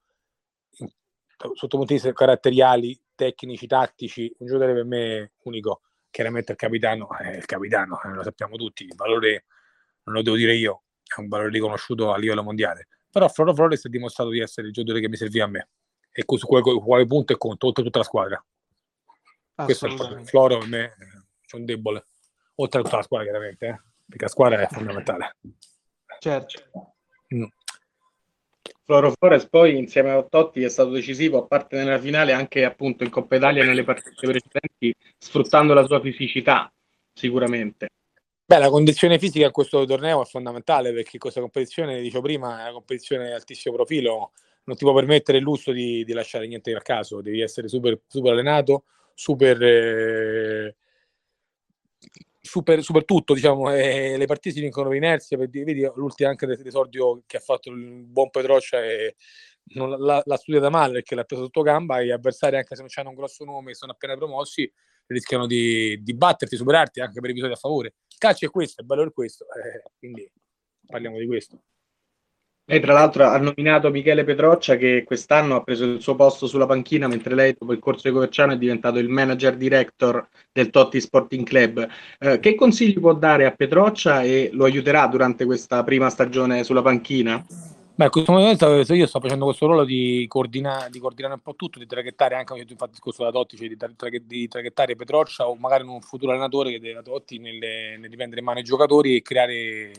sotto 1.54 1.78
punti 1.78 2.00
caratteriali, 2.14 3.00
tecnici, 3.16 3.66
tattici, 3.66 4.32
un 4.38 4.46
giocatore 4.46 4.74
per 4.74 4.86
me 4.86 5.32
unico. 5.44 5.82
Chiaramente 6.12 6.52
il 6.52 6.58
capitano 6.58 7.10
è 7.18 7.36
il 7.36 7.46
capitano, 7.46 8.00
eh, 8.04 8.10
lo 8.10 8.22
sappiamo 8.22 8.58
tutti, 8.58 8.84
il 8.84 8.94
valore 8.96 9.46
non 10.04 10.16
lo 10.16 10.22
devo 10.22 10.36
dire 10.36 10.54
io, 10.54 10.84
è 11.04 11.20
un 11.20 11.28
valore 11.28 11.50
riconosciuto 11.50 12.14
a 12.14 12.18
livello 12.18 12.44
mondiale. 12.44 12.90
Però 13.10 13.28
Floro 13.28 13.56
Flores 13.56 13.86
ha 13.86 13.90
dimostrato 13.90 14.30
di 14.30 14.40
essere 14.40 14.68
il 14.68 14.74
giocatore 14.74 15.02
che 15.02 15.10
mi 15.10 15.16
serviva 15.16 15.46
a 15.46 15.48
me 15.48 15.70
e 16.12 16.24
su 16.28 16.46
quale, 16.46 16.80
quale 16.80 17.08
punto 17.08 17.34
è 17.34 17.38
conto, 17.38 17.66
oltre 17.66 17.84
tutta 17.84 18.00
la 18.00 18.06
squadra. 18.06 18.46
Questo 19.56 19.88
è 19.88 19.90
il 19.90 20.28
Floro 20.28 20.60
per 20.60 20.68
me 20.68 20.84
eh, 20.84 21.24
c'è 21.44 21.56
un 21.56 21.66
debole, 21.66 22.06
oltre 22.56 22.82
a 22.82 22.84
tutta 22.84 22.98
la 22.98 23.04
squadra 23.04 23.30
chiaramente, 23.30 23.66
eh? 23.66 23.82
perché 24.08 24.26
la 24.26 24.30
squadra 24.30 24.62
è 24.62 24.68
fondamentale. 24.68 25.38
Certo. 26.20 26.97
Mm. 27.36 27.44
Floro 28.86 29.12
Flores 29.12 29.48
poi 29.50 29.78
insieme 29.78 30.12
a 30.12 30.24
Totti 30.24 30.64
è 30.64 30.70
stato 30.70 30.92
decisivo, 30.92 31.40
a 31.40 31.46
parte 31.46 31.76
nella 31.76 32.00
finale, 32.00 32.32
anche 32.32 32.64
appunto 32.64 33.04
in 33.04 33.10
Coppa 33.10 33.36
Italia 33.36 33.66
nelle 33.66 33.84
partite 33.84 34.16
precedenti, 34.16 34.96
sfruttando 35.18 35.74
la 35.74 35.86
sua 35.86 36.00
fisicità, 36.00 36.72
sicuramente. 37.14 37.90
Beh, 38.46 38.60
la 38.60 38.70
condizione 38.70 39.20
fisica 39.20 39.46
in 39.46 39.52
questo 39.52 39.84
torneo 39.84 40.22
è 40.22 40.26
fondamentale 40.26 40.94
perché 40.94 41.18
questa 41.18 41.42
competizione, 41.42 42.00
dicevo 42.00 42.24
prima, 42.24 42.60
è 42.60 42.62
una 42.62 42.72
competizione 42.72 43.26
di 43.26 43.34
altissimo 43.34 43.76
profilo, 43.76 44.32
non 44.64 44.78
ti 44.78 44.86
può 44.86 44.94
permettere 44.94 45.40
il 45.40 45.44
lusso 45.44 45.74
di, 45.74 46.06
di 46.06 46.14
lasciare 46.14 46.48
niente 46.48 46.74
al 46.74 46.82
caso, 46.82 47.20
devi 47.20 47.42
essere 47.42 47.68
super, 47.68 48.00
super 48.08 48.32
allenato, 48.32 48.86
super... 49.14 49.62
Eh, 49.62 50.76
super, 52.48 52.82
super 52.82 53.06
tutto, 53.06 53.34
diciamo, 53.34 53.72
e 53.72 54.18
le 54.18 54.26
partite 54.26 54.56
si 54.56 54.62
vincono 54.62 54.88
per 54.88 54.98
inerzia, 54.98 55.38
per, 55.38 55.50
vedi 55.50 55.88
l'ultima 55.96 56.30
anche 56.30 56.48
l'esordio 56.48 57.22
che 57.26 57.38
ha 57.38 57.42
fatto 57.42 57.70
il 57.70 58.06
buon 58.06 58.30
Petroccia 58.32 58.84
e 58.84 59.16
non 59.76 59.90
l'ha, 59.90 60.22
l'ha 60.26 60.38
studiata 60.38 60.70
male 60.70 60.94
perché 60.94 61.14
l'ha 61.14 61.24
preso 61.26 61.44
sotto 61.44 61.62
gamba 61.62 62.00
e 62.00 62.06
gli 62.06 62.12
avversari 62.12 62.56
anche 62.56 62.76
se 62.76 62.82
non 62.82 62.90
hanno 62.96 63.10
un 63.10 63.16
grosso 63.16 63.44
nome 63.44 63.74
sono 63.74 63.92
appena 63.92 64.16
promossi 64.16 64.72
rischiano 65.08 65.46
di, 65.46 66.02
di 66.02 66.14
batterti, 66.16 66.56
superarti 66.56 67.00
anche 67.00 67.20
per 67.20 67.30
episodi 67.30 67.54
a 67.54 67.58
favore. 67.58 67.96
Il 68.10 68.18
calcio 68.18 68.46
è 68.46 68.50
questo, 68.50 68.82
è 68.82 68.86
bello 68.86 69.04
per 69.04 69.14
questo, 69.14 69.46
eh, 69.46 69.84
quindi 69.98 70.30
parliamo 70.86 71.18
di 71.18 71.26
questo. 71.26 71.62
Lei 72.70 72.82
tra 72.82 72.92
l'altro 72.92 73.24
ha 73.24 73.38
nominato 73.38 73.90
Michele 73.90 74.26
Petroccia 74.26 74.76
che 74.76 75.06
quest'anno 75.06 75.56
ha 75.56 75.64
preso 75.64 75.86
il 75.86 76.02
suo 76.02 76.16
posto 76.16 76.48
sulla 76.48 76.66
panchina 76.66 77.08
mentre 77.08 77.34
lei 77.34 77.56
dopo 77.58 77.72
il 77.72 77.80
corso 77.80 78.10
di 78.10 78.14
Coverciano 78.14 78.52
è 78.52 78.58
diventato 78.58 79.00
il 79.00 79.08
manager 79.08 79.56
director 79.56 80.28
del 80.52 80.70
Totti 80.70 81.00
Sporting 81.00 81.46
Club. 81.46 81.88
Eh, 82.20 82.42
che 82.42 82.56
consigli 82.56 83.00
può 83.00 83.14
dare 83.14 83.46
a 83.46 83.52
Petroccia 83.52 84.22
e 84.22 84.50
lo 84.52 84.66
aiuterà 84.66 85.08
durante 85.08 85.46
questa 85.46 85.82
prima 85.86 86.10
stagione 86.10 86.66
sulla 86.66 86.82
panchina? 86.82 87.42
Beh, 87.96 88.04
in 88.04 88.12
questo 88.12 88.34
momento 88.34 88.94
io 88.94 89.08
sto 89.08 89.22
facendo 89.22 89.46
questo 89.46 89.66
ruolo 89.66 89.86
di, 89.86 90.26
coordina, 90.28 90.90
di 90.92 91.00
coordinare 91.00 91.36
un 91.36 91.42
po' 91.42 91.56
tutto, 91.56 91.80
di 91.80 91.88
traghettare 91.88 92.36
anche, 92.36 92.52
ho 92.52 92.58
fatto 92.58 92.84
il 92.84 92.92
discorso 92.92 93.24
da 93.24 93.32
Totti, 93.32 93.56
cioè 93.56 93.70
di, 93.70 93.78
traghe, 93.78 94.24
di 94.26 94.46
traghettare 94.50 94.98
Petroccia 94.98 95.48
o 95.48 95.56
magari 95.56 95.86
un 95.86 96.02
futuro 96.02 96.32
allenatore 96.32 96.72
che 96.72 96.82
deve 96.82 96.96
da 96.96 97.02
Totti 97.02 97.40
nelle, 97.40 97.96
nel 97.98 98.10
riprendere 98.10 98.42
in 98.42 98.46
mano 98.46 98.60
i 98.60 98.64
giocatori 98.64 99.16
e 99.16 99.22
creare 99.22 99.92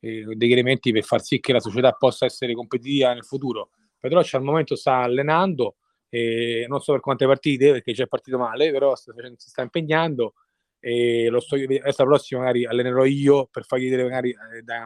eh, 0.00 0.24
degli 0.34 0.52
elementi 0.52 0.92
per 0.92 1.04
far 1.04 1.22
sì 1.22 1.40
che 1.40 1.52
la 1.52 1.60
società 1.60 1.92
possa 1.92 2.24
essere 2.24 2.54
competitiva 2.54 3.12
nel 3.12 3.24
futuro. 3.24 3.70
Petrocci 3.98 4.36
al 4.36 4.42
momento 4.42 4.76
sta 4.76 5.02
allenando, 5.02 5.76
e 6.08 6.66
non 6.68 6.80
so 6.80 6.92
per 6.92 7.00
quante 7.00 7.26
partite, 7.26 7.72
perché 7.72 7.92
c'è 7.92 8.06
partito 8.06 8.38
male, 8.38 8.70
però 8.72 8.94
sta, 8.96 9.12
si 9.36 9.50
sta 9.50 9.62
impegnando 9.62 10.34
e 10.80 11.28
lo 11.28 11.40
sto 11.40 11.56
la 11.56 11.92
prossima 11.92 12.40
magari 12.40 12.64
allenerò 12.64 13.04
io 13.04 13.46
per 13.50 13.66
fargli 13.66 13.84
vedere 13.84 14.04
magari 14.04 14.30
eh, 14.30 14.62
da, 14.62 14.80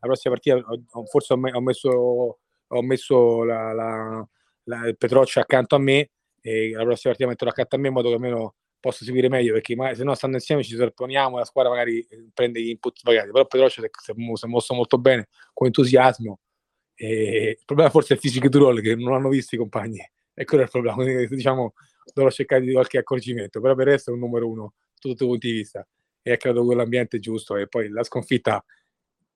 la 0.00 0.06
prossima 0.06 0.34
partita 0.34 0.62
forse 1.06 1.32
ho, 1.32 1.60
messo, 1.60 2.38
ho 2.66 2.82
messo 2.82 3.44
la, 3.44 3.72
la, 3.72 4.28
la, 4.64 4.94
Petroccia 4.96 5.40
accanto 5.40 5.74
a 5.74 5.78
me 5.78 6.10
e 6.42 6.72
la 6.72 6.84
prossima 6.84 7.14
partita 7.14 7.26
metterò 7.26 7.50
accanto 7.50 7.76
a 7.76 7.78
me 7.78 7.88
in 7.88 7.94
modo 7.94 8.08
che 8.08 8.14
almeno 8.14 8.54
posso 8.80 9.04
seguire 9.04 9.28
meglio 9.28 9.52
perché 9.52 9.74
magari, 9.74 9.96
se 9.96 10.04
no 10.04 10.14
stando 10.14 10.36
insieme 10.36 10.62
ci 10.62 10.76
sorponiamo 10.76 11.38
la 11.38 11.44
squadra 11.44 11.70
magari 11.72 12.00
eh, 12.00 12.28
prende 12.32 12.60
gli 12.60 12.68
input 12.68 12.98
sbagliati 12.98 13.30
però 13.30 13.46
Petroccia 13.46 13.82
si 13.82 14.10
è 14.10 14.14
mosso 14.16 14.74
molto 14.74 14.98
bene 14.98 15.28
con 15.52 15.66
entusiasmo 15.66 16.38
e 16.94 17.56
il 17.58 17.64
problema 17.64 17.90
forse 17.90 18.14
è 18.14 18.16
il 18.16 18.22
fisico 18.22 18.48
di 18.48 18.58
roll 18.58 18.80
che 18.80 18.94
non 18.94 19.14
hanno 19.14 19.28
visto 19.28 19.54
i 19.54 19.58
compagni 19.58 20.00
e 20.34 20.44
quello 20.44 20.62
è 20.62 20.66
il 20.66 20.70
problema 20.70 20.96
quindi 20.96 21.26
diciamo 21.28 21.74
dovrò 22.14 22.30
cercare 22.30 22.62
di 22.62 22.72
qualche 22.72 22.98
accorgimento 22.98 23.60
però 23.60 23.74
per 23.74 23.88
è 23.88 24.10
un 24.10 24.18
numero 24.18 24.48
uno 24.48 24.74
da 24.94 25.10
tutti 25.10 25.24
i 25.24 25.26
punti 25.26 25.46
di 25.48 25.52
vista 25.54 25.86
e 26.22 26.32
ha 26.32 26.36
creato 26.36 26.64
quell'ambiente 26.64 27.18
giusto 27.18 27.56
e 27.56 27.66
poi 27.68 27.88
la 27.88 28.04
sconfitta 28.04 28.64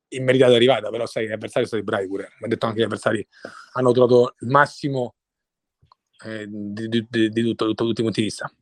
immeritata 0.08 0.52
è 0.52 0.56
arrivata 0.56 0.90
però 0.90 1.06
sai 1.06 1.26
gli 1.26 1.32
avversari 1.32 1.66
sono 1.66 1.82
stati 1.82 1.84
bravi 1.84 2.06
pure 2.06 2.28
mi 2.38 2.46
ha 2.46 2.48
detto 2.48 2.66
anche 2.66 2.80
gli 2.80 2.84
avversari 2.84 3.26
hanno 3.72 3.92
trovato 3.92 4.34
il 4.40 4.48
massimo 4.48 5.14
eh, 6.24 6.46
di, 6.48 6.88
di, 6.88 7.06
di, 7.08 7.28
di 7.30 7.42
tutto, 7.42 7.66
tutto, 7.66 7.84
tutti 7.84 8.00
i 8.00 8.04
punti 8.04 8.20
di 8.20 8.26
vista 8.26 8.52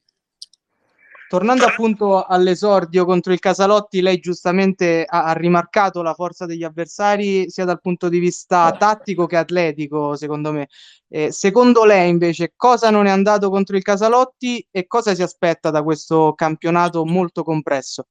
Tornando 1.31 1.65
appunto 1.65 2.25
all'esordio 2.25 3.05
contro 3.05 3.33
il 3.33 3.39
Casalotti, 3.39 4.03
lei 4.03 4.19
giustamente 4.19 5.05
ha, 5.07 5.27
ha, 5.27 5.33
rimarcato 5.33 6.03
la 6.03 6.13
forza 6.13 6.45
degli 6.45 6.65
avversari 6.65 7.49
sia 7.49 7.65
dal 7.65 7.81
punto 7.81 8.09
di 8.09 8.19
vista 8.19 8.73
tattico 8.77 9.27
che 9.27 9.37
atletico, 9.37 10.17
secondo 10.17 10.51
me. 10.51 10.67
Eh, 11.07 11.31
secondo 11.31 11.85
lei 11.85 12.11
invece 12.11 12.55
cosa 12.57 12.91
non 12.91 13.07
è 13.07 13.11
andato 13.11 13.49
contro 13.49 13.77
il 13.77 13.85
Casalotti 13.85 14.67
e 14.73 14.89
cosa 14.89 15.15
si 15.15 15.23
aspetta 15.23 15.71
da 15.71 15.85
questo 15.85 16.33
campionato 16.35 17.05
molto 17.05 17.45
compresso? 17.45 18.09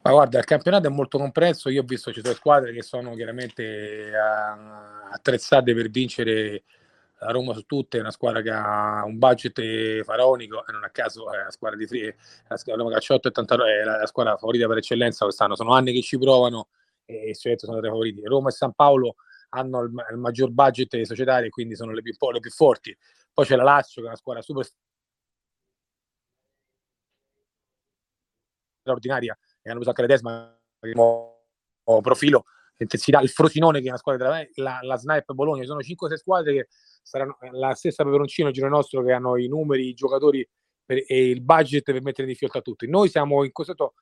Ma 0.00 0.10
guarda, 0.10 0.38
il 0.38 0.46
campionato 0.46 0.86
è 0.86 0.90
molto 0.90 1.18
compresso, 1.18 1.68
io 1.68 1.82
ho 1.82 1.86
visto 1.86 2.10
ci 2.10 2.22
sono 2.22 2.32
squadre 2.32 2.72
che 2.72 2.80
sono 2.80 3.14
chiaramente 3.16 4.10
uh, 4.14 5.12
attrezzate 5.12 5.74
per 5.74 5.90
vincere 5.90 6.62
la 7.20 7.30
Roma 7.30 7.52
su 7.52 7.62
tutte 7.62 7.98
è 7.98 8.00
una 8.00 8.10
squadra 8.10 8.40
che 8.42 8.50
ha 8.50 9.02
un 9.04 9.18
budget 9.18 10.02
faraonico 10.04 10.66
e 10.66 10.72
non 10.72 10.84
a 10.84 10.90
caso 10.90 11.32
è 11.32 11.42
la 11.44 11.50
squadra 11.50 11.76
di 11.76 11.86
Fri- 11.86 12.14
la 12.48 12.74
Roma 12.74 12.90
Calciotto 12.90 13.28
è 13.28 13.82
la, 13.84 13.98
la 13.98 14.06
squadra 14.06 14.36
favorita 14.36 14.66
per 14.66 14.78
eccellenza 14.78 15.24
quest'anno. 15.24 15.56
Sono 15.56 15.72
anni 15.72 15.92
che 15.92 16.02
ci 16.02 16.18
provano 16.18 16.68
e 17.04 17.34
sicuramente 17.34 17.66
sono 17.66 17.78
tra 17.78 17.88
i 17.88 17.90
favoriti. 17.90 18.24
Roma 18.24 18.48
e 18.48 18.52
San 18.52 18.72
Paolo 18.72 19.16
hanno 19.50 19.80
il, 19.80 19.92
il 20.12 20.16
maggior 20.18 20.50
budget 20.50 21.00
societario 21.02 21.46
e 21.46 21.50
quindi 21.50 21.74
sono 21.74 21.92
le 21.92 22.02
più, 22.02 22.14
le 22.30 22.40
più 22.40 22.50
forti. 22.50 22.96
Poi 23.32 23.44
c'è 23.44 23.56
la 23.56 23.64
Lazio 23.64 24.00
che 24.02 24.06
è 24.06 24.10
una 24.10 24.18
squadra 24.18 24.42
super 24.42 24.66
straordinaria 28.80 29.36
e 29.62 29.70
hanno 29.70 29.80
preso 29.80 29.90
anche 29.90 30.02
la 30.02 30.08
Desma 30.08 30.56
profilo 32.00 32.44
intensità 32.84 33.20
il 33.20 33.28
Frosinone 33.28 33.80
che 33.80 33.86
è 33.86 33.88
una 33.88 33.98
squadra 33.98 34.28
della, 34.28 34.48
la, 34.54 34.78
la 34.82 34.96
Snipe 34.96 35.34
Bologna 35.34 35.62
ci 35.62 35.68
sono 35.68 35.80
5-6 35.80 36.14
squadre 36.14 36.52
che 36.52 36.68
saranno 37.02 37.36
la 37.52 37.74
stessa 37.74 38.04
Peperoncino, 38.04 38.48
il 38.48 38.54
giro 38.54 38.68
nostro, 38.68 39.02
che 39.02 39.12
hanno 39.12 39.36
i 39.36 39.48
numeri, 39.48 39.88
i 39.88 39.94
giocatori 39.94 40.46
per, 40.84 41.02
e 41.06 41.28
il 41.28 41.42
budget 41.42 41.84
per 41.84 42.02
mettere 42.02 42.26
di 42.26 42.34
fiotto 42.34 42.58
a 42.58 42.62
tutti. 42.62 42.88
Noi 42.88 43.08
siamo 43.08 43.44
in 43.44 43.52
questo 43.52 43.94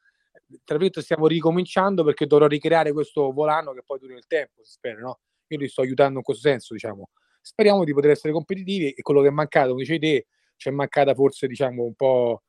tra 0.64 0.76
virgolette 0.76 1.02
stiamo 1.02 1.26
ricominciando 1.26 2.04
perché 2.04 2.26
dovrò 2.26 2.47
ricreare 2.47 2.92
questo 2.92 3.33
volano 3.33 3.73
che 3.73 3.83
poi 3.85 3.99
duri 3.99 4.14
nel 4.14 4.26
tempo, 4.26 4.62
si 4.62 4.73
spera, 4.73 5.00
no? 5.00 5.21
Io 5.49 5.59
li 5.59 5.68
sto 5.68 5.80
aiutando 5.80 6.18
in 6.18 6.25
questo 6.25 6.49
senso, 6.49 6.73
diciamo. 6.73 7.11
Speriamo 7.40 7.85
di 7.85 7.92
poter 7.92 8.11
essere 8.11 8.33
competitivi 8.33 8.90
e 8.92 9.02
quello 9.02 9.23
che 9.23 9.28
è 9.28 9.30
mancato, 9.30 9.71
come 9.71 9.80
dicevi 9.80 9.99
te, 9.99 10.26
c'è 10.56 10.71
mancata 10.71 11.14
forse, 11.14 11.47
diciamo, 11.47 11.85
un 11.85 11.95
po' 11.95 12.42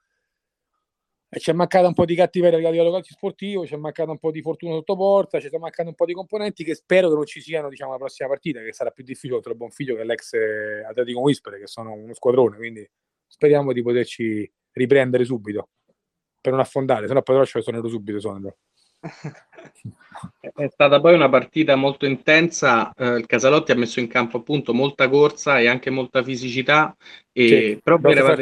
E 1.30 1.40
c'è 1.40 1.52
mancata 1.52 1.88
un 1.88 1.94
po' 1.94 2.06
di 2.06 2.16
cattiveria 2.16 2.66
a 2.66 2.72
livello 2.72 2.92
calcio 2.92 3.14
sportivo, 3.14 3.64
c'è 3.64 3.76
mancata 3.76 4.12
un 4.12 4.18
po' 4.18 4.32
di 4.32 4.42
fortuna 4.42 4.74
sotto 4.76 4.96
porta, 4.96 5.40
c'è 5.40 5.50
mancato 5.58 5.90
un 5.90 5.96
po' 5.96 6.06
di 6.06 6.14
componenti 6.14 6.64
che 6.64 6.74
spero 6.74 7.10
che 7.10 7.16
non 7.16 7.26
ci 7.26 7.42
siano 7.42 7.68
diciamo, 7.68 7.92
la 7.92 7.98
prossima 7.98 8.30
partita, 8.30 8.62
che 8.62 8.72
sarà 8.72 8.92
più 8.92 9.04
difficile 9.04 9.42
il 9.44 9.56
Bonfiglio 9.56 9.98
che 9.98 10.06
l'ex 10.06 10.34
eh, 10.34 10.86
Atletico 10.86 11.20
Whisper, 11.20 11.60
che 11.60 11.68
sono 11.68 11.92
uno 11.92 12.14
squadrone, 12.14 12.56
quindi 12.56 12.90
speriamo 13.28 13.74
di 13.74 13.82
poterci 13.82 14.50
riprendere 14.72 15.26
subito 15.26 15.68
per 16.40 16.54
non 16.54 16.62
affondare, 16.62 17.08
se 17.08 17.14
no 17.14 17.22
poi 17.22 17.46
ce 17.46 17.62
sono 17.62 17.86
subito 17.90 18.22
Sondro. 18.22 18.56
È 20.40 20.68
stata 20.70 21.02
poi 21.02 21.14
una 21.14 21.30
partita 21.30 21.76
molto 21.76 22.06
intensa, 22.06 22.94
eh, 22.94 23.18
il 23.18 23.26
Casalotti 23.26 23.74
ha 23.74 23.76
messo 23.76 24.00
in 24.00 24.08
campo 24.08 24.38
appunto 24.38 24.74
molta 24.74 25.10
corsa 25.10 25.60
e 25.60 25.68
anche 25.68 25.90
molta 25.90 26.24
fisicità, 26.24 26.96
e 27.34 27.48
sì, 27.48 27.80
proprio 27.84 28.12
eravate 28.12 28.42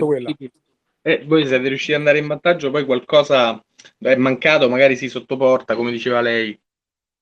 riusciti, 1.05 1.23
e 1.23 1.25
voi 1.25 1.45
siete 1.45 1.67
riusciti 1.67 1.93
ad 1.93 1.99
andare 1.99 2.17
in 2.17 2.27
vantaggio, 2.27 2.71
poi 2.71 2.85
qualcosa 2.85 3.63
è 3.99 4.15
mancato, 4.15 4.69
magari 4.69 4.95
si 4.95 5.07
sottoporta, 5.07 5.75
come 5.75 5.91
diceva 5.91 6.21
lei. 6.21 6.59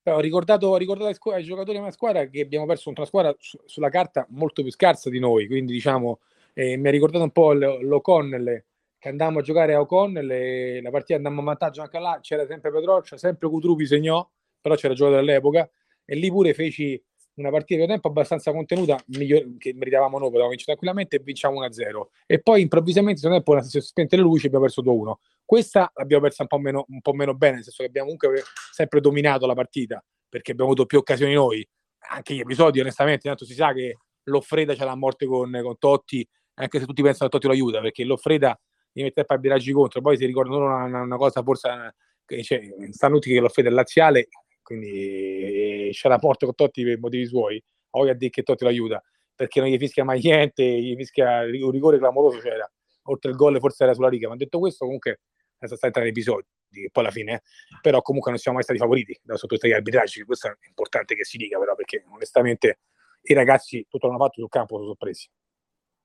Ho 0.06 0.19
ricordato, 0.19 0.67
ho 0.67 0.78
ricordato 0.78 1.08
ai, 1.10 1.13
squ- 1.13 1.34
ai, 1.34 1.43
giocatori 1.43 1.78
della 1.78 1.91
squadra 1.91 2.26
che 2.26 2.41
abbiamo 2.41 2.65
perso 2.65 2.89
una 2.89 3.06
squadra 3.06 3.34
su- 3.38 3.60
sulla 3.65 3.89
carta 3.89 4.26
molto 4.32 4.62
più 4.62 4.72
scarsa 4.72 5.10
di 5.10 5.19
noi, 5.19 5.48
quindi 5.48 5.72
diciamo 5.72 6.19
eh, 6.54 6.76
mi 6.76 6.88
ha 6.88 6.91
ricordato 6.91 7.24
un 7.24 7.32
po' 7.32 7.54
l'O'Connell 7.54 8.63
che 9.00 9.10
andavamo 9.10 9.39
a 9.39 9.41
giocare 9.41 9.74
a 9.74 9.80
O'Connell 9.80 10.30
e 10.30 10.82
la 10.82 10.89
partita 10.89 11.15
andammo 11.15 11.39
in 11.39 11.46
vantaggio 11.46 11.82
anche 11.82 12.00
là, 12.00 12.19
c'era 12.22 12.46
sempre 12.46 12.72
Petroccia, 12.72 13.17
sempre 13.17 13.50
Cutrupi 13.50 13.86
segnò, 13.86 14.30
però 14.62 14.76
c'era 14.76 14.93
giocato 14.93 15.17
all'epoca 15.17 15.69
e 16.06 16.15
lì 16.15 16.30
pure 16.30 16.54
feci 16.54 17.02
una 17.36 17.50
partita 17.50 17.82
di 17.82 17.88
tempo 17.88 18.08
abbastanza 18.08 18.52
contenuta 18.52 18.98
miglior, 19.08 19.58
che 19.58 19.74
meritavamo 19.74 20.17
noi, 20.17 20.28
potevamo 20.28 20.50
vincere 20.50 20.78
tranquillamente 20.78 21.15
e 21.15 21.19
vinciamo 21.24 21.62
1-0 21.62 22.02
e 22.28 22.39
poi 22.41 22.62
improvvisamente 22.62 23.19
secondo 23.19 23.43
tempo 23.43 23.62
si 23.63 23.69
sono 23.69 23.84
spente 23.84 24.15
le 24.15 24.22
luci 24.22 24.46
e 24.46 24.48
abbiamo 24.48 24.65
perso 24.65 24.84
2-1 24.84 25.13
questa 25.46 25.91
l'abbiamo 25.96 26.24
persa 26.24 26.43
un 26.43 26.48
po' 26.48 26.58
meno, 26.58 26.86
un 26.89 27.02
po' 27.02 27.13
meno 27.13 27.36
bene 27.36 27.56
nel 27.56 27.63
senso 27.63 27.84
che 27.84 27.89
abbiamo 27.89 28.15
comunque 28.15 28.43
sempre 28.72 29.00
dominato 29.00 29.46
la 29.46 29.54
partita 29.54 30.04
perché 30.28 30.52
abbiamo 30.52 30.72
avuto 30.72 30.88
più 30.88 30.98
occasioni 30.98 31.34
noi. 31.34 31.67
Anche 32.10 32.34
gli 32.34 32.39
episodi 32.39 32.80
onestamente 32.80 33.28
tanto 33.28 33.46
si 33.46 33.54
sa 33.54 33.72
che 33.72 33.98
l'Offreda 34.24 34.74
c'è 34.74 34.84
la 34.84 34.96
morte 34.96 35.26
con, 35.26 35.52
con 35.62 35.78
Totti 35.78 36.28
anche 36.56 36.80
se 36.80 36.86
tutti 36.86 37.02
pensano 37.02 37.30
che 37.30 37.36
Totti 37.38 37.48
lo 37.48 37.54
aiuta 37.54 37.82
perché 37.82 38.04
l'Offreda 38.04 38.60
gli 38.91 39.02
mette 39.02 39.22
a 39.22 39.24
fare 39.26 39.39
biraggi 39.39 39.72
contro. 39.72 40.02
Poi 40.02 40.17
si 40.17 40.26
ricordano 40.26 40.65
una, 40.65 41.02
una, 41.02 41.17
cosa 41.17 41.41
forse 41.43 41.96
che 42.26 42.43
cioè, 42.43 42.62
stanno 42.91 43.15
tutti 43.15 43.32
che 43.32 43.39
l'Offreda 43.39 43.69
è 43.69 43.72
laziale 43.72 44.30
quindi 44.77 45.89
c'è 45.91 46.09
la 46.09 46.17
porta 46.17 46.45
con 46.45 46.55
Totti 46.55 46.83
per 46.83 46.99
motivi 46.99 47.25
suoi, 47.25 47.63
poi 47.89 48.09
a 48.09 48.13
dire 48.13 48.31
che 48.31 48.43
Totti 48.43 48.63
lo 48.63 48.69
aiuta, 48.69 49.03
perché 49.36 49.59
non 49.59 49.69
gli 49.69 49.77
fischia 49.77 50.03
mai 50.03 50.19
niente, 50.21 50.63
gli 50.63 50.95
fischia 50.95 51.41
un 51.41 51.71
rigore 51.71 51.97
clamoroso 51.97 52.39
c'era, 52.39 52.69
oltre 53.03 53.31
il 53.31 53.38
gol 53.38 53.59
forse 53.59 53.83
era 53.83 53.93
sulla 53.93 54.09
riga, 54.09 54.29
ma 54.29 54.36
detto 54.36 54.59
questo 54.59 54.86
comunque 54.86 55.21
sono 55.59 55.77
stati 55.77 55.93
tre 55.93 56.07
episodi, 56.07 56.45
poi 56.91 57.03
alla 57.03 57.12
fine, 57.12 57.33
eh. 57.36 57.41
però 57.81 58.01
comunque 58.01 58.31
non 58.31 58.39
siamo 58.39 58.57
mai 58.57 58.65
stati 58.65 58.79
favoriti 58.79 59.17
da 59.23 59.36
sotto 59.36 59.55
questi 59.55 59.71
arbitraggi, 59.71 60.23
questo 60.23 60.47
è 60.47 60.55
importante 60.67 61.15
che 61.15 61.23
si 61.23 61.38
dica 61.38 61.59
però, 61.59 61.75
perché 61.75 62.03
onestamente 62.12 62.79
i 63.21 63.33
ragazzi 63.33 63.86
tutto 63.88 64.07
l'hanno 64.07 64.19
fatto 64.19 64.41
sul 64.41 64.49
campo 64.49 64.75
sono 64.75 64.88
sorpresi, 64.88 65.29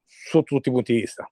sotto 0.07 0.55
tutti 0.55 0.69
i 0.69 0.73
punti 0.73 0.93
di 0.93 1.01
vista. 1.01 1.29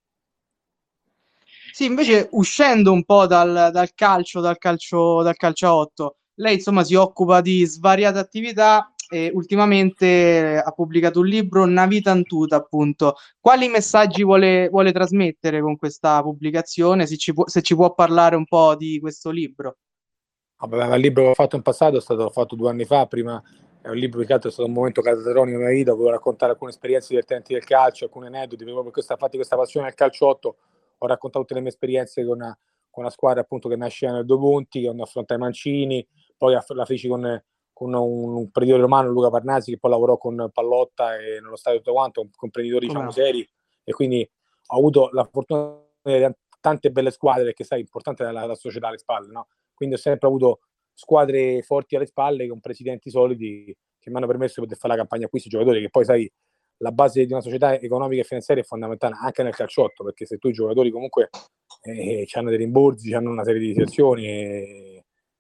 Sì, 1.73 1.85
invece 1.85 2.29
uscendo 2.31 2.91
un 2.91 3.05
po' 3.05 3.27
dal, 3.27 3.71
dal 3.71 3.93
calcio, 3.95 4.41
dal 4.41 4.57
calcio, 4.57 5.23
dal 5.23 5.37
calcio 5.37 5.67
a 5.67 5.77
8, 5.77 6.17
lei 6.37 6.55
insomma 6.55 6.85
si 6.85 6.95
occupa 6.95 7.41
di 7.41 7.65
svariate 7.65 8.19
attività 8.19 8.91
e 9.09 9.31
ultimamente 9.33 10.61
ha 10.65 10.71
pubblicato 10.73 11.21
un 11.21 11.27
libro 11.27 11.65
Navita 11.65 12.11
Antuta 12.11 12.57
appunto. 12.57 13.17
Quali 13.41 13.69
messaggi 13.69 14.25
vuole, 14.25 14.69
vuole 14.69 14.93
trasmettere 14.93 15.61
con 15.61 15.77
questa 15.77 16.21
pubblicazione? 16.23 17.07
Se 17.07 17.17
ci, 17.17 17.33
può, 17.33 17.47
se 17.47 17.63
ci 17.63 17.75
può 17.75 17.95
parlare 17.95 18.37
un 18.37 18.47
po' 18.47 18.75
di 18.75 18.99
questo 18.99 19.31
libro. 19.31 19.77
Vabbè, 20.59 20.95
il 20.95 21.01
libro 21.01 21.23
che 21.25 21.29
ho 21.31 21.35
fatto 21.35 21.57
in 21.57 21.63
passato 21.63 21.99
è 21.99 22.01
stato 22.01 22.31
fatto 22.31 22.57
due 22.57 22.71
anni 22.71 22.85
fa, 22.85 23.07
prima 23.07 23.43
è 23.83 23.89
un 23.89 23.97
libro 23.97 24.25
che 24.25 24.35
è 24.35 24.39
stato 24.39 24.65
un 24.65 24.73
momento 24.73 25.01
catatonico 25.01 25.45
nella 25.45 25.59
mia 25.59 25.77
vita, 25.77 25.93
volevo 25.93 26.11
raccontare 26.11 26.53
alcune 26.53 26.71
esperienze 26.71 27.09
divertenti 27.11 27.53
del 27.53 27.63
calcio, 27.63 28.07
alcuni 28.07 28.27
aneddoti, 28.27 28.65
proprio 28.65 28.83
per 28.83 28.93
questa, 28.93 29.13
infatti 29.13 29.37
questa 29.37 29.57
passione 29.57 29.87
del 29.87 29.95
calcio 29.95 30.27
8 30.27 30.57
ho 30.99 31.07
raccontato 31.07 31.45
tutte 31.45 31.55
le 31.55 31.61
mie 31.61 31.71
esperienze 31.71 32.25
con 32.25 32.37
una, 32.37 32.59
con 32.91 33.05
una 33.05 33.13
squadra 33.13 33.43
appunto 33.43 33.69
che 33.69 33.77
nasceva 33.77 34.13
nel 34.13 34.25
Due 34.25 34.39
Punti, 34.39 34.81
che 34.81 34.89
hanno 34.89 35.03
affrontato 35.03 35.39
i 35.39 35.43
Mancini, 35.43 36.07
poi 36.37 36.55
la 36.55 36.85
feci 36.85 37.09
con, 37.09 37.43
con 37.73 37.95
un 37.95 38.39
imprenditore 38.39 38.83
romano, 38.83 39.11
Luca 39.11 39.31
Parnasi, 39.31 39.73
che 39.73 39.79
poi 39.79 39.91
lavorò 39.91 40.17
con 40.17 40.51
Pallotta 40.53 41.17
e 41.17 41.41
nello 41.41 41.57
stadio 41.57 41.81
tutto 41.81 41.93
quanto, 41.93 42.21
con 42.23 42.49
imprenditori 42.49 42.87
diciamo, 42.87 43.11
seri, 43.11 43.49
e 43.85 43.93
quindi 43.93 44.29
ho 44.69 44.77
avuto 44.77 45.11
la 45.13 45.25
fortuna 45.25 45.79
di 46.03 46.11
avere 46.13 46.39
tante 46.61 46.91
belle 46.91 47.11
squadre, 47.11 47.45
perché 47.45 47.65
sai, 47.65 47.81
importante 47.81 48.27
è 48.27 48.33
la, 48.33 48.45
la 48.47 48.55
società 48.55 48.89
alle 48.89 48.99
spalle, 48.99 49.31
no? 49.31 49.49
Quindi 49.75 49.95
ho 49.95 49.99
sempre 49.99 50.27
avuto 50.27 50.61
squadre 50.95 51.63
forti 51.63 51.97
alle 51.97 52.07
spalle 52.07 52.49
con 52.49 52.61
presidenti 52.61 53.11
solidi 53.11 53.77
che 53.99 54.11
mi 54.11 54.17
hanno 54.17 54.27
permesso 54.27 54.61
di 54.61 54.67
poter 54.67 54.79
fare 54.79 54.95
la 54.95 55.01
campagna 55.01 55.27
acquisti 55.27 55.49
giocatori, 55.49 55.81
che 55.81 55.91
poi 55.91 56.05
sai, 56.05 56.33
la 56.79 56.93
base 56.93 57.25
di 57.25 57.33
una 57.33 57.41
società 57.41 57.79
economica 57.79 58.23
e 58.23 58.25
finanziaria 58.25 58.63
è 58.63 58.67
fondamentale 58.67 59.17
anche 59.21 59.43
nel 59.43 59.55
calciotto, 59.55 60.05
perché 60.05 60.27
se 60.27 60.39
tu 60.39 60.49
i 60.49 60.53
giocatori 60.53 60.91
comunque 60.91 61.31
eh, 61.83 62.27
hanno 62.33 62.49
dei 62.49 62.59
rimborsi, 62.59 63.13
hanno 63.15 63.31
una 63.31 63.45
serie 63.45 63.61
di 63.61 63.69
situazioni, 63.69 64.27
eh, 64.27 64.96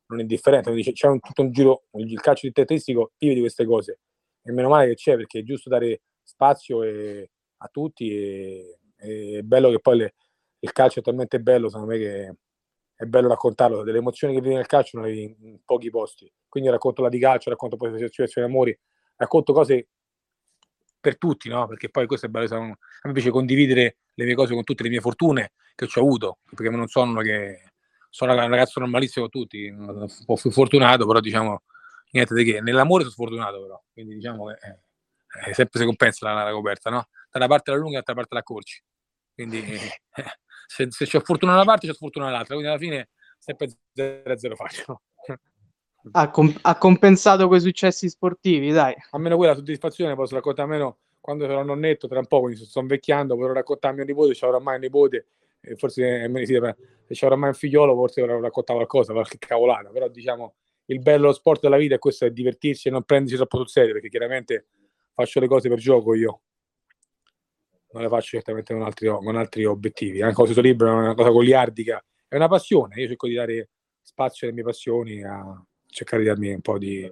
non 0.09 0.19
è 0.19 0.23
indifferente, 0.23 0.73
dice, 0.73 0.92
c'è 0.92 1.09
un, 1.09 1.21
tutto 1.21 1.42
un 1.42 1.53
giro, 1.53 1.85
il 1.95 2.21
calcio 2.21 2.47
di 2.47 2.53
tedesco 2.53 3.12
vive 3.19 3.35
di 3.35 3.40
queste 3.40 3.64
cose. 3.64 4.01
E 4.42 4.53
meno 4.53 4.69
male 4.69 4.88
che 4.88 4.95
c'è 4.95 5.16
perché 5.16 5.40
è 5.40 5.42
giusto 5.42 5.69
dare 5.69 6.03
spazio 6.23 6.83
e, 6.83 7.31
a 7.59 7.69
tutti 7.69 8.11
e, 8.11 8.79
e 8.97 9.38
è 9.38 9.42
bello 9.42 9.71
che 9.71 9.81
poi 9.81 9.97
le, 9.97 10.14
il 10.61 10.73
calcio 10.73 11.01
è 11.01 11.03
talmente 11.03 11.40
bello, 11.40 11.69
secondo 11.69 11.92
me 11.92 11.99
che 11.99 12.37
è 12.95 13.05
bello 13.05 13.29
raccontarlo, 13.29 13.83
delle 13.83 13.99
emozioni 13.99 14.35
che 14.35 14.40
vivi 14.40 14.55
nel 14.55 14.66
calcio 14.66 14.99
non 14.99 15.07
le 15.07 15.12
vivi 15.12 15.37
in 15.40 15.59
pochi 15.64 15.90
posti, 15.90 16.33
quindi 16.49 16.71
racconto 16.71 17.03
la 17.03 17.09
di 17.09 17.19
calcio, 17.19 17.51
racconto 17.51 17.77
poi 17.77 17.90
le 17.90 18.09
situazioni 18.09 18.49
amori, 18.49 18.77
racconto 19.16 19.53
cose 19.53 19.88
per 20.99 21.19
tutti, 21.19 21.49
no? 21.49 21.66
Perché 21.66 21.90
poi 21.90 22.07
questo 22.07 22.27
è 22.27 22.29
bello, 22.29 22.55
a 22.55 22.59
me 22.61 23.12
piace 23.12 23.31
condividere 23.31 23.99
le 24.14 24.25
mie 24.25 24.35
cose 24.35 24.55
con 24.55 24.64
tutte 24.64 24.83
le 24.83 24.88
mie 24.88 25.01
fortune 25.01 25.53
che 25.75 25.85
ho 25.85 26.01
avuto, 26.01 26.38
perché 26.49 26.71
non 26.71 26.88
sono 26.88 27.21
che 27.21 27.73
sono 28.11 28.33
un 28.33 28.49
ragazzo 28.49 28.81
normalissimo 28.81 29.29
con 29.29 29.40
tutti, 29.40 29.66
un 29.69 30.07
po' 30.25 30.37
più 30.37 30.51
fortunato, 30.51 31.07
però 31.07 31.21
diciamo 31.21 31.62
niente 32.12 32.35
di 32.35 32.45
che. 32.45 32.61
Nell'amore 32.61 33.03
sono 33.03 33.14
sfortunato 33.14 33.62
però, 33.62 33.83
quindi 33.92 34.14
diciamo 34.14 34.47
che 34.47 34.59
eh, 35.49 35.55
sempre 35.55 35.81
si 35.81 35.85
compensa 35.85 36.33
la, 36.33 36.45
la 36.45 36.53
coperta, 36.53 36.90
no? 36.90 37.09
Da 37.31 37.38
una 37.38 37.49
parte 37.49 37.71
la 37.71 37.77
lunga 37.77 37.99
e 37.99 38.03
dall'altra 38.05 38.14
parte 38.14 38.35
la 38.35 38.42
corci. 38.42 38.83
Quindi 39.35 39.59
eh, 39.62 40.25
se, 40.66 40.87
se 40.90 41.05
c'è 41.05 41.21
fortuna 41.21 41.53
da 41.53 41.59
una 41.59 41.66
parte 41.66 41.87
c'è 41.87 41.95
fortuna 41.95 42.27
dall'altra, 42.27 42.55
quindi 42.55 42.71
alla 42.71 42.81
fine 42.81 43.11
sempre 43.38 43.69
0-0 43.95 44.55
faccio. 44.55 45.03
Ha, 46.12 46.31
comp- 46.31 46.59
ha, 46.62 46.79
compensato 46.79 47.49
quei 47.49 47.61
successi 47.61 48.09
sportivi, 48.09 48.71
dai. 48.71 48.95
Almeno 49.11 49.37
quella 49.37 49.55
soddisfazione 49.55 50.14
posso 50.14 50.35
raccontare 50.35 50.69
almeno 50.69 50.99
quando 51.21 51.47
sarò 51.47 51.64
nonnetto, 51.64 52.07
tra 52.07 52.21
un 52.21 52.27
po', 52.27 52.40
quindi 52.40 52.64
sto 52.64 52.79
invecchiando, 52.79 53.35
potrò 53.35 53.53
raccontare 53.53 53.92
a 53.92 53.97
mio 53.97 54.07
nipote, 54.07 54.33
c'è 54.33 54.47
oramai 54.47 54.77
un 54.77 54.83
nipote, 54.83 55.27
forse 55.76 56.22
eh, 56.22 56.76
se 57.07 57.14
c'è 57.14 57.26
oramai 57.26 57.48
un 57.48 57.55
figliolo, 57.55 57.94
forse 57.94 58.20
avrò 58.20 58.40
raccontato 58.40 58.79
qualcosa, 58.79 59.12
qualche 59.12 59.38
cavolata, 59.38 59.90
però 59.90 60.09
diciamo 60.09 60.55
il 60.87 61.00
bello 61.00 61.22
dello 61.22 61.33
sport 61.33 61.62
della 61.62 61.76
vita 61.76 61.96
è 61.96 61.98
questo, 61.98 62.26
è 62.26 62.31
divertirsi 62.31 62.88
e 62.88 62.90
non 62.90 63.02
prendersi 63.02 63.37
troppo 63.37 63.59
sul 63.59 63.68
serio, 63.68 63.92
perché 63.94 64.09
chiaramente 64.09 64.66
faccio 65.12 65.40
le 65.40 65.48
cose 65.48 65.68
per 65.68 65.79
gioco 65.79 66.14
io, 66.14 66.40
non 67.92 68.02
le 68.02 68.09
faccio 68.09 68.37
certamente 68.37 68.72
con 68.72 68.83
altri, 68.83 69.09
con 69.09 69.37
altri 69.37 69.64
obiettivi, 69.64 70.22
anche 70.22 70.35
quando 70.35 70.52
sono 70.52 70.66
libero 70.66 70.90
è 70.90 70.94
una 70.94 71.14
cosa 71.14 71.31
goliardica, 71.31 72.05
è 72.29 72.37
una 72.37 72.48
passione, 72.48 73.00
io 73.00 73.09
cerco 73.09 73.26
di 73.26 73.35
dare 73.35 73.70
spazio 74.02 74.46
alle 74.46 74.55
mie 74.55 74.64
passioni, 74.64 75.24
a 75.24 75.64
cercare 75.87 76.22
di 76.22 76.29
darmi 76.29 76.52
un 76.52 76.61
po' 76.61 76.79
di, 76.79 77.11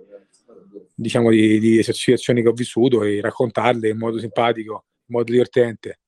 diciamo, 0.94 1.30
di, 1.30 1.58
di 1.58 1.82
situazioni 1.82 2.42
che 2.42 2.48
ho 2.48 2.52
vissuto 2.52 3.02
e 3.02 3.20
raccontarle 3.20 3.88
in 3.88 3.98
modo 3.98 4.18
simpatico, 4.18 4.84
in 5.06 5.16
modo 5.16 5.30
divertente. 5.30 6.00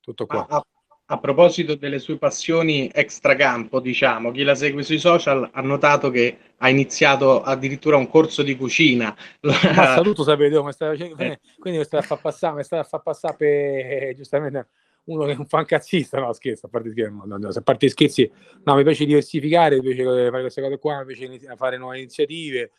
Tutto 0.00 0.26
qua. 0.26 0.46
A, 0.48 0.64
a, 1.06 1.18
proposito 1.18 1.74
delle 1.74 1.98
sue 1.98 2.18
passioni 2.18 2.90
extracampo, 2.92 3.80
diciamo, 3.80 4.30
chi 4.30 4.42
la 4.42 4.54
segue 4.54 4.82
sui 4.82 4.98
social 4.98 5.48
ha 5.52 5.60
notato 5.60 6.10
che 6.10 6.38
ha 6.58 6.68
iniziato 6.68 7.42
addirittura 7.42 7.96
un 7.96 8.08
corso 8.08 8.42
di 8.42 8.56
cucina. 8.56 9.16
Ma 9.40 9.52
saluto 9.96 10.22
sapete, 10.22 10.56
come 10.56 10.72
stava, 10.72 10.92
eh. 10.92 11.40
quindi 11.58 11.78
mi 11.78 11.84
sta 11.84 11.98
a 11.98 12.02
far 12.02 12.20
passare, 12.20 12.54
mi 12.54 12.64
sta 12.64 12.80
a 12.80 12.84
far 12.84 13.02
passare 13.02 13.36
per 13.36 14.14
giustamente 14.14 14.68
uno 15.06 15.24
che 15.24 15.32
è 15.32 15.36
un 15.36 15.46
fancazzista, 15.46 16.18
no 16.18 16.32
scherzo, 16.32 16.66
a 16.66 16.68
parte 16.68 16.90
scherzi, 16.90 17.14
no, 17.24 17.36
no, 17.36 17.48
a 17.48 17.60
parte 17.60 17.88
scherzi, 17.88 18.30
no, 18.64 18.74
mi 18.74 18.82
piace 18.82 19.04
diversificare, 19.04 19.76
mi 19.76 19.82
piace 19.82 20.30
fare 20.30 20.40
queste 20.40 20.62
cose 20.62 20.78
qua, 20.78 21.04
mi 21.04 21.14
piace 21.14 21.56
fare 21.56 21.76
nuove 21.76 21.98
iniziative 21.98 22.72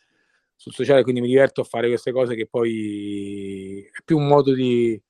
sul 0.54 0.72
sociale, 0.72 1.02
quindi 1.02 1.20
mi 1.20 1.28
diverto 1.28 1.60
a 1.62 1.64
fare 1.64 1.88
queste 1.88 2.12
cose 2.12 2.34
che 2.34 2.46
poi 2.46 3.80
è 3.80 4.02
più 4.04 4.18
un 4.18 4.26
modo 4.26 4.52
di 4.52 5.00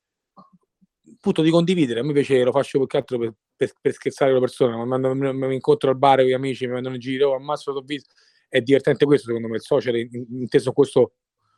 appunto 1.19 1.43
di 1.43 1.51
condividere, 1.51 2.01
a 2.01 2.03
me 2.05 2.13
piace, 2.13 2.43
lo 2.43 2.53
faccio 2.53 2.79
più 2.79 2.87
che 2.87 2.97
altro 2.97 3.19
per, 3.19 3.35
per, 3.55 3.73
per 3.81 3.93
scherzare 3.93 4.33
le 4.33 4.41
persone, 4.41 4.87
quando 4.87 5.15
mi, 5.15 5.55
incontro 5.55 5.91
al 5.91 5.99
bar 5.99 6.19
con 6.19 6.27
gli 6.27 6.33
amici, 6.33 6.67
mi 6.67 6.75
vendono 6.75 6.95
in 6.95 7.01
giro, 7.01 7.31
oh, 7.31 7.35
ammazzo, 7.35 7.73
l'ho 7.73 7.83
visto, 7.83 8.15
è 8.49 8.61
divertente 8.61 9.05
questo 9.05 9.27
secondo 9.27 9.49
me, 9.49 9.57
il 9.57 9.63
social 9.63 9.97
inteso 9.97 10.73
questo, 10.73 11.13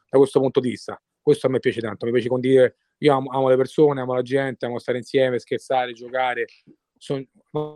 da 0.09 0.19
questo 0.19 0.41
punto 0.41 0.61
di 0.61 0.71
vista, 0.71 1.01
questo 1.21 1.47
a 1.47 1.51
me 1.51 1.61
piace 1.61 1.81
tanto, 1.81 2.07
mi 2.07 2.13
piace 2.13 2.29
condividere 2.29 2.77
io 3.03 3.15
amo, 3.15 3.31
amo, 3.31 3.49
le 3.49 3.57
persone, 3.57 4.01
amo 4.01 4.15
la 4.15 4.23
gente, 4.23 4.67
amo 4.67 4.79
stare 4.79 4.99
insieme, 4.99 5.39
scherzare, 5.39 5.93
giocare. 5.93 6.47
Sono, 6.99 7.25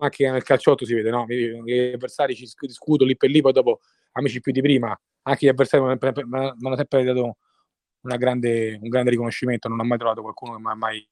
anche 0.00 0.30
nel 0.30 0.42
calciotto 0.42 0.84
si 0.84 0.92
vede, 0.92 1.08
no? 1.08 1.24
Gli 1.26 1.92
avversari 1.94 2.34
ci 2.34 2.46
discuto 2.60 3.04
lì 3.06 3.16
per 3.16 3.30
lì, 3.30 3.40
poi 3.40 3.52
dopo 3.52 3.80
amici 4.12 4.40
più 4.40 4.52
di 4.52 4.60
prima, 4.60 4.98
anche 5.22 5.46
gli 5.46 5.48
avversari 5.48 5.82
mi 5.82 5.90
hanno 5.90 6.76
sempre 6.76 7.04
dato 7.04 7.38
grande, 8.02 8.78
un 8.80 8.88
grande 8.90 9.10
riconoscimento, 9.10 9.68
non 9.68 9.80
ho 9.80 9.84
mai 9.84 9.96
trovato 9.96 10.20
qualcuno 10.20 10.56
che 10.56 10.60
mi 10.60 10.70
ha 10.70 10.74
mai 10.74 11.08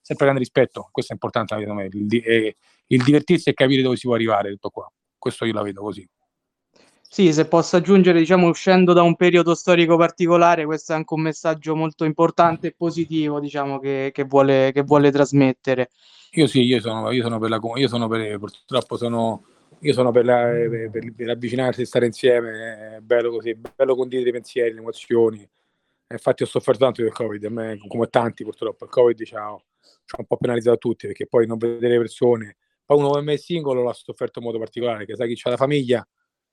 sempre 0.00 0.24
grande 0.24 0.42
rispetto, 0.42 0.88
questo 0.90 1.12
è 1.12 1.14
importante 1.14 1.54
me, 1.56 1.88
il, 1.92 2.54
il 2.86 3.02
divertirsi 3.02 3.50
e 3.50 3.54
capire 3.54 3.82
dove 3.82 3.96
si 3.96 4.06
può 4.06 4.14
arrivare, 4.14 4.50
tutto 4.50 4.70
qua. 4.70 4.90
Questo 5.18 5.44
io 5.44 5.52
la 5.52 5.62
vedo 5.62 5.82
così. 5.82 6.08
Sì, 7.12 7.32
se 7.32 7.46
posso 7.46 7.76
aggiungere, 7.76 8.20
diciamo, 8.20 8.46
uscendo 8.46 8.92
da 8.92 9.02
un 9.02 9.16
periodo 9.16 9.56
storico 9.56 9.96
particolare, 9.96 10.64
questo 10.64 10.92
è 10.92 10.94
anche 10.94 11.12
un 11.14 11.22
messaggio 11.22 11.74
molto 11.74 12.04
importante 12.04 12.68
e 12.68 12.74
positivo, 12.76 13.40
diciamo, 13.40 13.80
che, 13.80 14.10
che, 14.14 14.22
vuole, 14.22 14.70
che 14.72 14.82
vuole 14.82 15.10
trasmettere. 15.10 15.90
Io 16.34 16.46
sì, 16.46 16.60
io 16.60 16.80
sono, 16.80 17.10
io 17.10 17.24
sono 17.24 17.40
per 17.40 17.50
la 17.50 17.58
io 17.74 17.88
sono 17.88 18.06
per, 18.06 18.38
purtroppo 18.38 18.96
sono, 18.96 19.44
io 19.80 19.92
sono 19.92 20.12
per, 20.12 20.24
la, 20.24 20.42
per, 20.88 21.12
per 21.12 21.30
avvicinarsi, 21.30 21.84
stare 21.84 22.06
insieme, 22.06 22.96
è 22.96 23.00
bello 23.00 23.32
così, 23.32 23.50
è 23.50 23.56
bello 23.56 23.96
condividere 23.96 24.30
i 24.30 24.40
pensieri, 24.40 24.72
le 24.72 24.78
emozioni. 24.78 25.48
Infatti 26.12 26.44
ho 26.44 26.46
sofferto 26.46 26.84
tanto 26.84 27.02
del 27.02 27.12
Covid, 27.12 27.44
a 27.44 27.50
me, 27.50 27.78
come 27.88 28.06
tanti 28.06 28.44
purtroppo, 28.44 28.84
il 28.84 28.90
Covid 28.90 29.24
ci 29.24 29.34
ha, 30.10 30.16
ci 30.16 30.16
ha 30.16 30.20
un 30.20 30.26
po' 30.26 30.36
penalizzato 30.36 30.78
tutti, 30.78 31.06
perché 31.06 31.26
poi 31.26 31.46
non 31.46 31.58
vedere 31.58 31.94
le 31.94 31.98
persone, 31.98 32.56
poi 32.84 32.98
uno 32.98 33.08
come 33.10 33.22
me 33.22 33.36
singolo 33.36 33.82
l'ha 33.82 33.92
sofferto 33.92 34.40
in 34.40 34.46
modo 34.46 34.58
particolare, 34.58 35.06
che 35.06 35.14
sai 35.14 35.28
chi 35.28 35.40
c'ha 35.40 35.50
la 35.50 35.56
famiglia, 35.56 36.06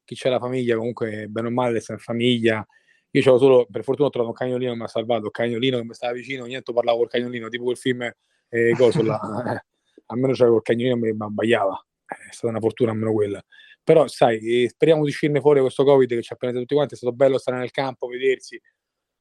chi 0.03 0.15
c'è 0.15 0.29
la 0.29 0.39
famiglia? 0.39 0.77
Comunque 0.77 1.27
bene 1.27 1.47
o 1.47 1.51
male 1.51 1.79
sta 1.79 1.93
in 1.93 1.99
famiglia. 1.99 2.65
Io 3.11 3.21
c'avevo 3.21 3.39
solo 3.39 3.67
per 3.69 3.83
fortuna 3.83 4.07
ho 4.07 4.11
trovato 4.11 4.31
un 4.31 4.37
cagnolino 4.37 4.71
che 4.71 4.77
mi 4.77 4.83
ha 4.83 4.87
salvato 4.87 5.25
il 5.25 5.31
cagnolino 5.31 5.77
che 5.77 5.83
mi 5.83 5.93
stava 5.93 6.13
vicino 6.13 6.45
niente 6.45 6.71
parlavo 6.71 6.99
col 6.99 7.09
cagnolino 7.09 7.49
tipo 7.49 7.63
quel 7.63 7.77
film 7.77 8.09
eh, 8.49 8.73
coso 8.77 9.03
là. 9.03 9.19
Eh, 9.97 10.03
almeno 10.13 10.33
c'avevo 10.33 10.57
il 10.57 10.61
cagnolino 10.61 10.99
che 10.99 11.13
mi 11.13 11.25
abbaiava. 11.25 11.85
È 12.05 12.31
stata 12.31 12.47
una 12.49 12.59
fortuna 12.59 12.91
almeno 12.91 13.11
quella. 13.11 13.43
Però 13.83 14.07
sai 14.07 14.63
eh, 14.63 14.69
speriamo 14.69 15.03
di 15.03 15.09
uscirne 15.09 15.41
fuori 15.41 15.59
questo 15.59 15.83
covid 15.83 16.07
che 16.07 16.21
ci 16.21 16.33
ha 16.33 16.35
preso 16.35 16.59
tutti 16.59 16.75
quanti 16.75 16.93
è 16.93 16.97
stato 16.97 17.13
bello 17.13 17.37
stare 17.37 17.57
nel 17.57 17.71
campo 17.71 18.07
vedersi 18.07 18.61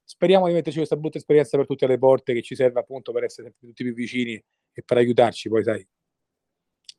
speriamo 0.07 0.47
di 0.47 0.53
metterci 0.53 0.79
questa 0.79 0.97
brutta 0.97 1.19
esperienza 1.19 1.57
per 1.57 1.67
tutte 1.67 1.87
le 1.87 1.99
porte 1.99 2.33
che 2.33 2.43
ci 2.43 2.55
serve 2.55 2.81
appunto 2.81 3.13
per 3.13 3.25
essere 3.25 3.49
sempre 3.49 3.67
tutti 3.67 3.83
più 3.83 3.93
vicini 3.93 4.43
e 4.73 4.83
per 4.83 4.99
aiutarci. 4.99 5.49
Poi 5.49 5.65
sai 5.65 5.87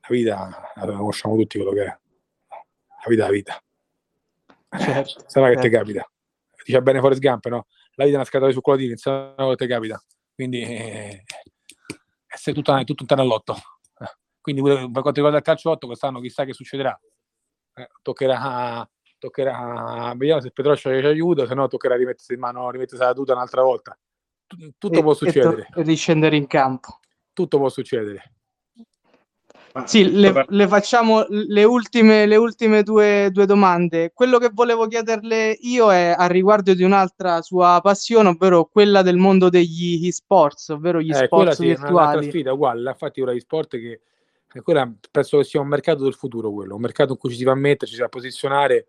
la 0.02 0.16
vita 0.16 0.72
la 0.76 0.86
conosciamo 0.86 1.36
tutti 1.36 1.58
quello 1.58 1.74
che 1.74 1.84
è. 1.84 1.86
La 1.88 3.08
vita 3.08 3.24
è 3.24 3.28
la 3.28 3.34
vita. 3.34 3.64
Certo, 4.70 5.24
sarà 5.28 5.48
certo. 5.48 5.62
che 5.62 5.70
ti 5.70 5.76
capita? 5.76 6.12
Dice 6.66 6.82
bene 6.82 7.00
Forrest 7.00 7.22
Gump 7.22 7.46
no? 7.48 7.68
la 7.94 8.04
vita 8.04 8.18
è 8.18 8.20
una 8.20 8.26
scatola 8.26 8.50
di 8.50 8.54
cioccolatini 8.56 8.98
sarà 8.98 9.50
che 9.50 9.56
ti 9.56 9.68
capita. 9.68 10.04
Quindi 10.36 10.62
eh, 10.62 11.24
è 12.28 12.52
tutto, 12.52 12.76
è 12.76 12.84
tutto 12.84 13.02
un 13.04 13.08
tanallotto 13.08 13.56
quindi 14.48 14.62
per 14.62 14.90
quanto 14.90 15.12
riguarda 15.12 15.40
il 15.40 15.44
calciotto 15.44 15.88
quest'anno 15.88 16.22
chissà 16.22 16.46
che 16.46 16.54
succederà. 16.54 16.98
Eh, 17.74 17.90
toccherà 18.02 18.90
toccherà 19.18 20.14
vediamo 20.16 20.42
se 20.42 20.52
Petroccio 20.52 20.90
ci 20.90 21.06
aiuta 21.06 21.48
se 21.48 21.54
no 21.54 21.68
toccherà 21.68 21.96
rimettersi 21.96 22.34
in 22.34 22.40
mano 22.40 22.70
rimettersi 22.70 23.04
la 23.04 23.14
tuta 23.14 23.34
un'altra 23.34 23.62
volta. 23.62 23.98
Tutto 24.78 25.00
e, 25.00 25.02
può 25.02 25.14
succedere 25.14 25.62
e, 25.62 25.68
to- 25.72 25.82
riscendere 25.82 26.36
in 26.36 26.48
campo. 26.48 27.00
Tutto 27.34 27.58
può 27.58 27.70
succedere. 27.70 28.32
Sì, 29.86 30.12
le, 30.12 30.46
le, 30.48 30.68
facciamo 30.68 31.26
le 31.30 31.64
ultime, 31.64 32.26
le 32.26 32.36
ultime 32.36 32.82
due, 32.82 33.30
due, 33.32 33.46
domande. 33.46 34.12
Quello 34.12 34.40
che 34.40 34.50
volevo 34.52 34.88
chiederle 34.88 35.56
io 35.62 35.92
è 35.92 36.16
a 36.18 36.26
riguardo 36.26 36.74
di 36.74 36.84
un'altra 36.84 37.42
sua 37.44 37.80
passione, 37.84 38.30
ovvero 38.30 38.66
quella 38.66 39.04
del 39.04 39.18
mondo 39.18 39.50
degli 39.50 40.08
e-sports, 40.08 40.70
ovvero 40.70 41.00
gli 41.00 41.12
eh, 41.12 41.26
sport 41.26 41.52
sì, 41.52 41.66
virtuali. 41.66 42.18
È 42.18 42.20
una 42.22 42.30
sfida 42.30 42.54
uguale, 42.54 42.90
infatti 42.90 43.22
ora 43.22 43.34
gli 43.34 43.40
sport 43.40 43.78
che 43.78 44.02
quella, 44.64 44.92
penso 45.12 45.38
che 45.38 45.44
sia 45.44 45.60
un 45.60 45.68
mercato 45.68 46.04
del 46.04 46.14
futuro 46.14 46.52
quello, 46.52 46.76
un 46.76 46.82
mercato 46.82 47.12
in 47.12 47.18
cui 47.18 47.30
ci 47.30 47.38
si 47.38 47.44
va 47.44 47.52
a 47.52 47.56
mettere, 47.56 47.88
ci 47.88 47.94
si 47.94 48.00
va 48.00 48.08
a 48.08 48.10
posizionare, 48.10 48.88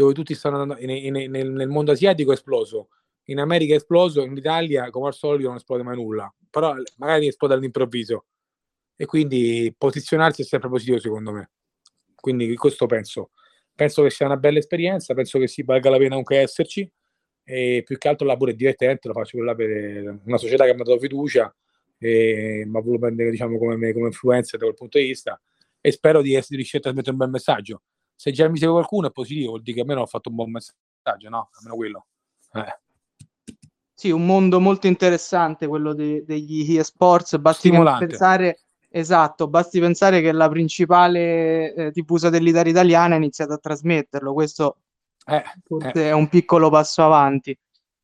dove 0.00 0.14
tutti 0.14 0.34
stanno 0.34 0.62
andando, 0.62 0.82
in, 0.82 0.90
in, 0.90 1.30
nel, 1.30 1.50
nel 1.50 1.68
mondo 1.68 1.92
asiatico 1.92 2.30
è 2.30 2.34
esploso, 2.34 2.88
in 3.24 3.38
America 3.38 3.74
è 3.74 3.76
esploso, 3.76 4.22
in 4.22 4.36
Italia 4.36 4.88
come 4.90 5.08
al 5.08 5.14
solito 5.14 5.48
non 5.48 5.56
esplode 5.56 5.82
mai 5.82 5.96
nulla, 5.96 6.32
però 6.48 6.74
magari 6.96 7.26
esplode 7.26 7.54
all'improvviso 7.54 8.24
e 8.96 9.04
quindi 9.04 9.74
posizionarsi 9.76 10.42
è 10.42 10.44
sempre 10.44 10.68
positivo 10.68 10.98
secondo 10.98 11.32
me. 11.32 11.50
Quindi 12.14 12.54
questo 12.56 12.86
penso. 12.86 13.30
Penso 13.74 14.02
che 14.02 14.10
sia 14.10 14.26
una 14.26 14.36
bella 14.36 14.58
esperienza, 14.58 15.14
penso 15.14 15.38
che 15.38 15.48
si 15.48 15.62
valga 15.62 15.90
la 15.90 15.96
pena 15.96 16.16
anche 16.16 16.38
esserci 16.38 16.90
e 17.44 17.82
più 17.84 17.96
che 17.98 18.08
altro 18.08 18.26
là 18.26 18.36
pure 18.36 18.54
divertente, 18.54 19.08
lo 19.08 19.14
faccio 19.14 19.38
per, 19.38 19.54
per 19.54 20.20
una 20.24 20.36
società 20.36 20.64
che 20.64 20.74
mi 20.74 20.80
ha 20.80 20.84
dato 20.84 20.98
fiducia 20.98 21.54
e 21.98 22.64
mi 22.66 22.76
ha 22.76 22.80
voluto 22.80 23.00
prendere 23.00 23.30
diciamo, 23.30 23.58
come, 23.58 23.92
come 23.92 24.06
influencer 24.06 24.58
da 24.58 24.66
quel 24.66 24.76
punto 24.76 24.98
di 24.98 25.04
vista 25.04 25.40
e 25.80 25.90
spero 25.92 26.20
di 26.20 26.34
essere 26.34 26.56
riuscito 26.56 26.78
a 26.78 26.80
trasmettere 26.92 27.12
un 27.12 27.18
bel 27.18 27.30
messaggio. 27.30 27.82
Se 28.20 28.32
già 28.32 28.46
mi 28.50 28.58
segue 28.58 28.74
qualcuno 28.74 29.06
è 29.06 29.10
positivo, 29.10 29.52
vuol 29.52 29.62
dire 29.62 29.76
che 29.76 29.80
almeno 29.80 30.02
ho 30.02 30.06
fatto 30.06 30.28
un 30.28 30.34
buon 30.34 30.50
messaggio, 30.50 31.30
no? 31.30 31.48
Almeno 31.54 31.74
quello. 31.74 32.06
Eh. 32.52 32.78
Sì, 33.94 34.10
un 34.10 34.26
mondo 34.26 34.60
molto 34.60 34.86
interessante 34.86 35.66
quello 35.66 35.94
de- 35.94 36.22
degli 36.26 36.76
eSports, 36.76 37.38
basti 37.38 37.70
pensare 37.70 38.58
Esatto, 38.92 39.48
basti 39.48 39.80
pensare 39.80 40.20
che 40.20 40.32
la 40.32 40.50
principale 40.50 41.72
eh, 41.72 41.92
TV 41.92 42.18
satellitare 42.18 42.68
italiana 42.68 43.14
ha 43.14 43.18
iniziato 43.18 43.54
a 43.54 43.58
trasmetterlo, 43.58 44.34
questo 44.34 44.78
eh, 45.26 45.42
eh. 45.84 45.92
è 45.92 46.12
un 46.12 46.28
piccolo 46.28 46.68
passo 46.68 47.02
avanti. 47.02 47.56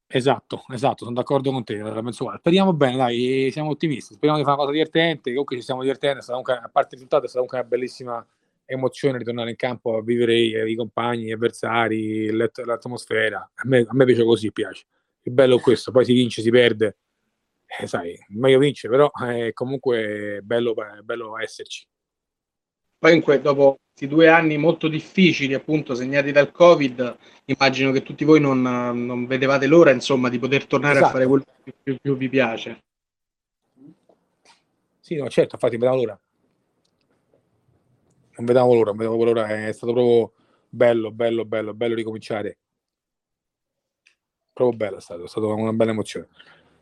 Esatto, 0.07 0.65
esatto, 0.69 1.05
sono 1.05 1.17
d'accordo 1.17 1.51
con 1.51 1.63
te, 1.63 1.77
la 1.77 2.03
penso 2.03 2.23
uguale. 2.23 2.39
Speriamo 2.39 2.73
bene, 2.73 2.97
dai, 2.97 3.51
siamo 3.53 3.71
ottimisti, 3.71 4.15
speriamo 4.15 4.39
di 4.39 4.45
fare 4.45 4.57
una 4.57 4.65
cosa 4.65 4.79
divertente, 4.79 5.31
comunque 5.31 5.57
ci 5.57 5.63
stiamo 5.63 5.83
divertendo, 5.83 6.25
comunque, 6.25 6.55
a 6.55 6.71
parte 6.73 6.95
il 6.95 7.03
risultato 7.03 7.27
è 7.27 7.29
stata 7.29 7.45
comunque 7.45 7.59
una 7.59 7.69
bellissima 7.69 8.27
emozione 8.67 9.19
ritornare 9.19 9.51
in 9.51 9.57
campo 9.57 9.97
a 9.97 10.03
vivere 10.03 10.37
i, 10.39 10.73
i 10.73 10.75
compagni, 10.75 11.25
gli 11.25 11.33
avversari, 11.33 12.31
l'atmosfera. 12.31 13.51
A 13.55 13.63
me, 13.65 13.87
a 13.89 13.95
me 13.95 14.05
piace 14.05 14.25
così, 14.25 14.53
piace. 14.53 14.85
Il 15.23 15.33
bello 15.33 15.57
è 15.57 15.61
questo, 15.61 15.91
poi 15.91 16.05
si 16.05 16.13
vince, 16.13 16.43
si 16.43 16.51
perde, 16.51 16.99
eh, 17.67 17.87
sai, 17.87 18.17
meglio 18.29 18.59
vince, 18.59 18.89
però 18.89 19.11
è 19.11 19.53
comunque 19.53 20.41
bello, 20.43 20.75
bello 21.03 21.39
esserci. 21.39 21.87
Poi 22.99 23.21
que- 23.21 23.41
dopo 23.41 23.77
questi 23.93 24.07
due 24.15 24.29
anni 24.29 24.57
molto 24.57 24.89
difficili, 24.89 25.55
appunto, 25.55 25.95
segnati 25.95 26.33
dal 26.33 26.53
Covid, 26.53 27.17
immagino 27.47 27.93
che 27.93 28.03
tutti 28.03 28.25
voi 28.25 28.41
non, 28.41 28.63
non 28.63 29.27
vedevate 29.27 29.67
l'ora, 29.67 29.91
insomma, 29.91 30.29
di 30.29 30.39
poter 30.39 30.67
tornare 30.67 30.97
esatto. 30.97 31.09
a 31.09 31.13
fare 31.13 31.27
quello 31.27 31.45
che 31.65 31.75
più, 31.83 31.97
più, 32.01 32.17
vi 32.17 32.29
piace. 32.29 32.83
Sì, 35.01 35.17
no, 35.17 35.29
certo, 35.29 35.55
infatti, 35.55 35.77
vedevamo 35.77 36.03
l'ora. 36.03 36.21
Non 38.37 38.47
vedevamo 38.47 38.75
l'ora, 38.75 38.91
non 38.91 38.97
vedevamo 38.97 39.25
l'ora, 39.25 39.67
è 39.67 39.73
stato 39.73 39.93
proprio 39.93 40.33
bello, 40.69 41.11
bello, 41.11 41.45
bello, 41.45 41.75
bello 41.75 41.95
ricominciare. 41.95 42.59
Proprio 44.53 44.77
bello 44.77 44.97
è 44.99 45.01
stato, 45.01 45.25
è 45.25 45.29
stata 45.29 45.47
una 45.47 45.73
bella 45.73 45.91
emozione. 45.91 46.29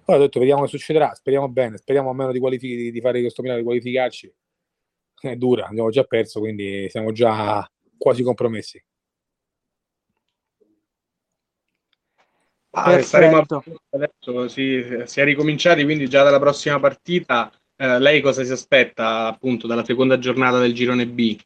Poi 0.04 0.16
ho 0.16 0.18
detto, 0.18 0.38
vediamo 0.38 0.62
che 0.62 0.68
succederà, 0.68 1.14
speriamo 1.14 1.48
bene, 1.48 1.76
speriamo 1.78 2.10
almeno 2.10 2.32
di, 2.32 2.38
qualific- 2.38 2.92
di 2.92 3.00
fare 3.00 3.20
questo 3.20 3.42
finale, 3.42 3.60
di 3.60 3.64
qualificarci 3.64 4.32
è 5.28 5.36
dura, 5.36 5.66
abbiamo 5.66 5.90
già 5.90 6.04
perso, 6.04 6.40
quindi 6.40 6.88
siamo 6.90 7.12
già 7.12 7.68
quasi 7.96 8.22
compromessi. 8.22 8.82
Ah, 12.76 13.00
saremo 13.02 13.44
adesso 13.90 14.48
si, 14.48 14.84
si, 15.04 15.20
è 15.20 15.24
ricominciati, 15.24 15.84
quindi 15.84 16.08
già 16.08 16.22
dalla 16.24 16.40
prossima 16.40 16.80
partita. 16.80 17.50
Eh, 17.76 17.98
lei 17.98 18.20
cosa 18.20 18.44
si 18.44 18.52
aspetta 18.52 19.26
appunto 19.26 19.66
dalla 19.66 19.84
seconda 19.84 20.18
giornata 20.18 20.58
del 20.58 20.74
girone 20.74 21.06
B? 21.06 21.38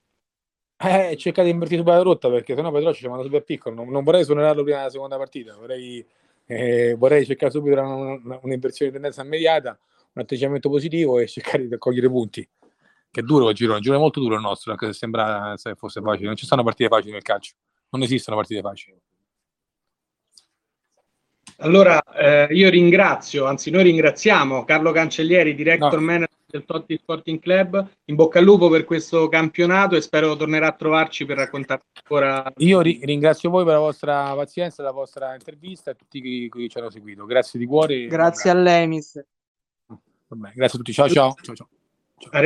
Eh, 0.81 1.17
cercate 1.17 1.45
di 1.45 1.55
invertire 1.55 1.81
subito 1.81 1.97
la 1.97 2.03
rotta 2.03 2.31
perché 2.31 2.55
sennò 2.55 2.71
Petrocci 2.71 3.01
ci 3.01 3.09
manda 3.09 3.25
super 3.25 3.43
piccolo. 3.43 3.75
Non, 3.75 3.89
non 3.89 4.05
vorrei 4.05 4.25
suonerarlo 4.25 4.63
prima 4.63 4.79
della 4.79 4.91
seconda 4.91 5.17
partita, 5.17 5.57
vorrei, 5.57 6.05
eh, 6.47 6.95
vorrei 6.97 7.25
cercare 7.25 7.51
subito 7.51 7.81
un'inversione 7.81 8.91
di 8.91 8.97
tendenza 8.97 9.23
immediata, 9.23 9.79
un 10.13 10.23
atteggiamento 10.23 10.69
positivo 10.69 11.19
e 11.19 11.27
cercare 11.27 11.67
di 11.67 11.79
cogliere 11.79 12.09
punti 12.09 12.49
che 13.11 13.21
è 13.21 13.23
duro 13.23 13.49
il 13.49 13.55
girone, 13.55 13.79
il 13.79 13.83
girone 13.83 14.01
è 14.01 14.03
molto 14.03 14.21
duro 14.21 14.35
il 14.35 14.41
nostro, 14.41 14.73
anche 14.73 14.87
se 14.87 14.93
sembra 14.93 15.55
se 15.57 15.75
fosse 15.75 16.01
facile. 16.01 16.27
Non 16.27 16.37
ci 16.37 16.47
sono 16.47 16.63
partite 16.63 16.89
facili 16.89 17.13
nel 17.13 17.23
calcio, 17.23 17.55
non 17.91 18.03
esistono 18.03 18.37
partite 18.37 18.61
facili. 18.61 19.01
Allora, 21.61 22.01
eh, 22.03 22.55
io 22.55 22.71
ringrazio, 22.71 23.47
anzi 23.47 23.71
noi 23.71 23.83
ringraziamo 23.83 24.65
Carlo 24.65 24.93
Cancellieri, 24.93 25.57
director 25.57 25.99
no. 25.99 26.07
manager 26.07 26.37
del 26.47 26.65
Totti 26.65 26.97
Sporting 26.97 27.41
Club. 27.41 27.89
In 28.05 28.15
bocca 28.15 28.39
al 28.39 28.45
lupo 28.45 28.69
per 28.69 28.85
questo 28.85 29.29
campionato 29.29 29.97
e 29.97 30.01
spero 30.01 30.37
tornerà 30.37 30.69
a 30.69 30.73
trovarci 30.73 31.25
per 31.27 31.37
raccontare 31.39 31.83
ancora. 31.95 32.53
Io 32.59 32.81
ri- 32.81 33.01
ringrazio 33.03 33.51
voi 33.51 33.65
per 33.65 33.75
la 33.75 33.81
vostra 33.81 34.35
pazienza, 34.35 34.83
la 34.83 34.93
vostra 34.93 35.35
intervista 35.35 35.91
e 35.91 35.95
tutti 35.97 36.21
chi, 36.21 36.49
chi 36.49 36.69
ci 36.69 36.79
hanno 36.79 36.91
seguito. 36.91 37.27
Grazie 37.27 37.59
di 37.59 37.67
cuore. 37.67 38.07
Grazie 38.07 38.51
a 38.51 38.55
lei, 38.55 38.87
mister. 38.87 39.27
Vabbè, 40.29 40.53
grazie 40.55 40.79
a 40.79 40.83
tutti. 40.83 40.93
Ciao, 40.93 41.09
ciao. 41.09 41.35
ciao, 41.43 41.55
ciao. 41.57 41.69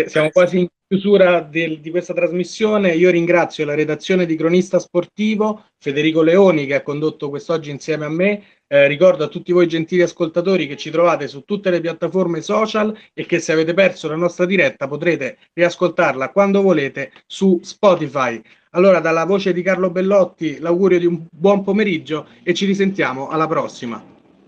Siamo 0.07 0.31
quasi 0.31 0.59
in 0.59 0.69
chiusura 0.87 1.41
del, 1.41 1.81
di 1.81 1.91
questa 1.91 2.13
trasmissione. 2.13 2.95
Io 2.95 3.11
ringrazio 3.11 3.65
la 3.65 3.75
redazione 3.75 4.27
di 4.27 4.37
Cronista 4.37 4.79
Sportivo, 4.79 5.65
Federico 5.79 6.23
Leoni 6.23 6.67
che 6.67 6.75
ha 6.75 6.83
condotto 6.83 7.31
quest'oggi 7.31 7.71
insieme 7.71 8.05
a 8.05 8.11
me. 8.11 8.45
Eh, 8.67 8.87
ricordo 8.87 9.25
a 9.25 9.29
tutti 9.29 9.53
voi 9.53 9.67
gentili 9.67 10.03
ascoltatori 10.03 10.67
che 10.67 10.77
ci 10.77 10.91
trovate 10.91 11.29
su 11.29 11.43
tutte 11.45 11.71
le 11.71 11.81
piattaforme 11.81 12.41
social 12.43 12.97
e 13.13 13.27
che 13.27 13.39
se 13.39 13.53
avete 13.53 13.75
perso 13.75 14.09
la 14.09 14.17
nostra 14.17 14.45
diretta 14.45 14.89
potrete 14.89 15.39
riascoltarla 15.53 16.31
quando 16.31 16.63
volete 16.63 17.13
su 17.27 17.59
Spotify. 17.63 18.41
Allora, 18.71 19.01
dalla 19.01 19.25
voce 19.25 19.53
di 19.53 19.63
Carlo 19.63 19.91
Bellotti, 19.91 20.59
l'augurio 20.59 20.99
di 20.99 21.07
un 21.07 21.27
buon 21.31 21.63
pomeriggio 21.63 22.27
e 22.43 22.55
ci 22.55 22.65
risentiamo 22.65 23.29
alla 23.29 23.47
prossima. 23.47 24.03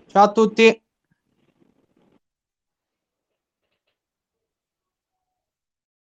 Ciao 0.07 0.23
a 0.23 0.31
tutti. 0.31 0.84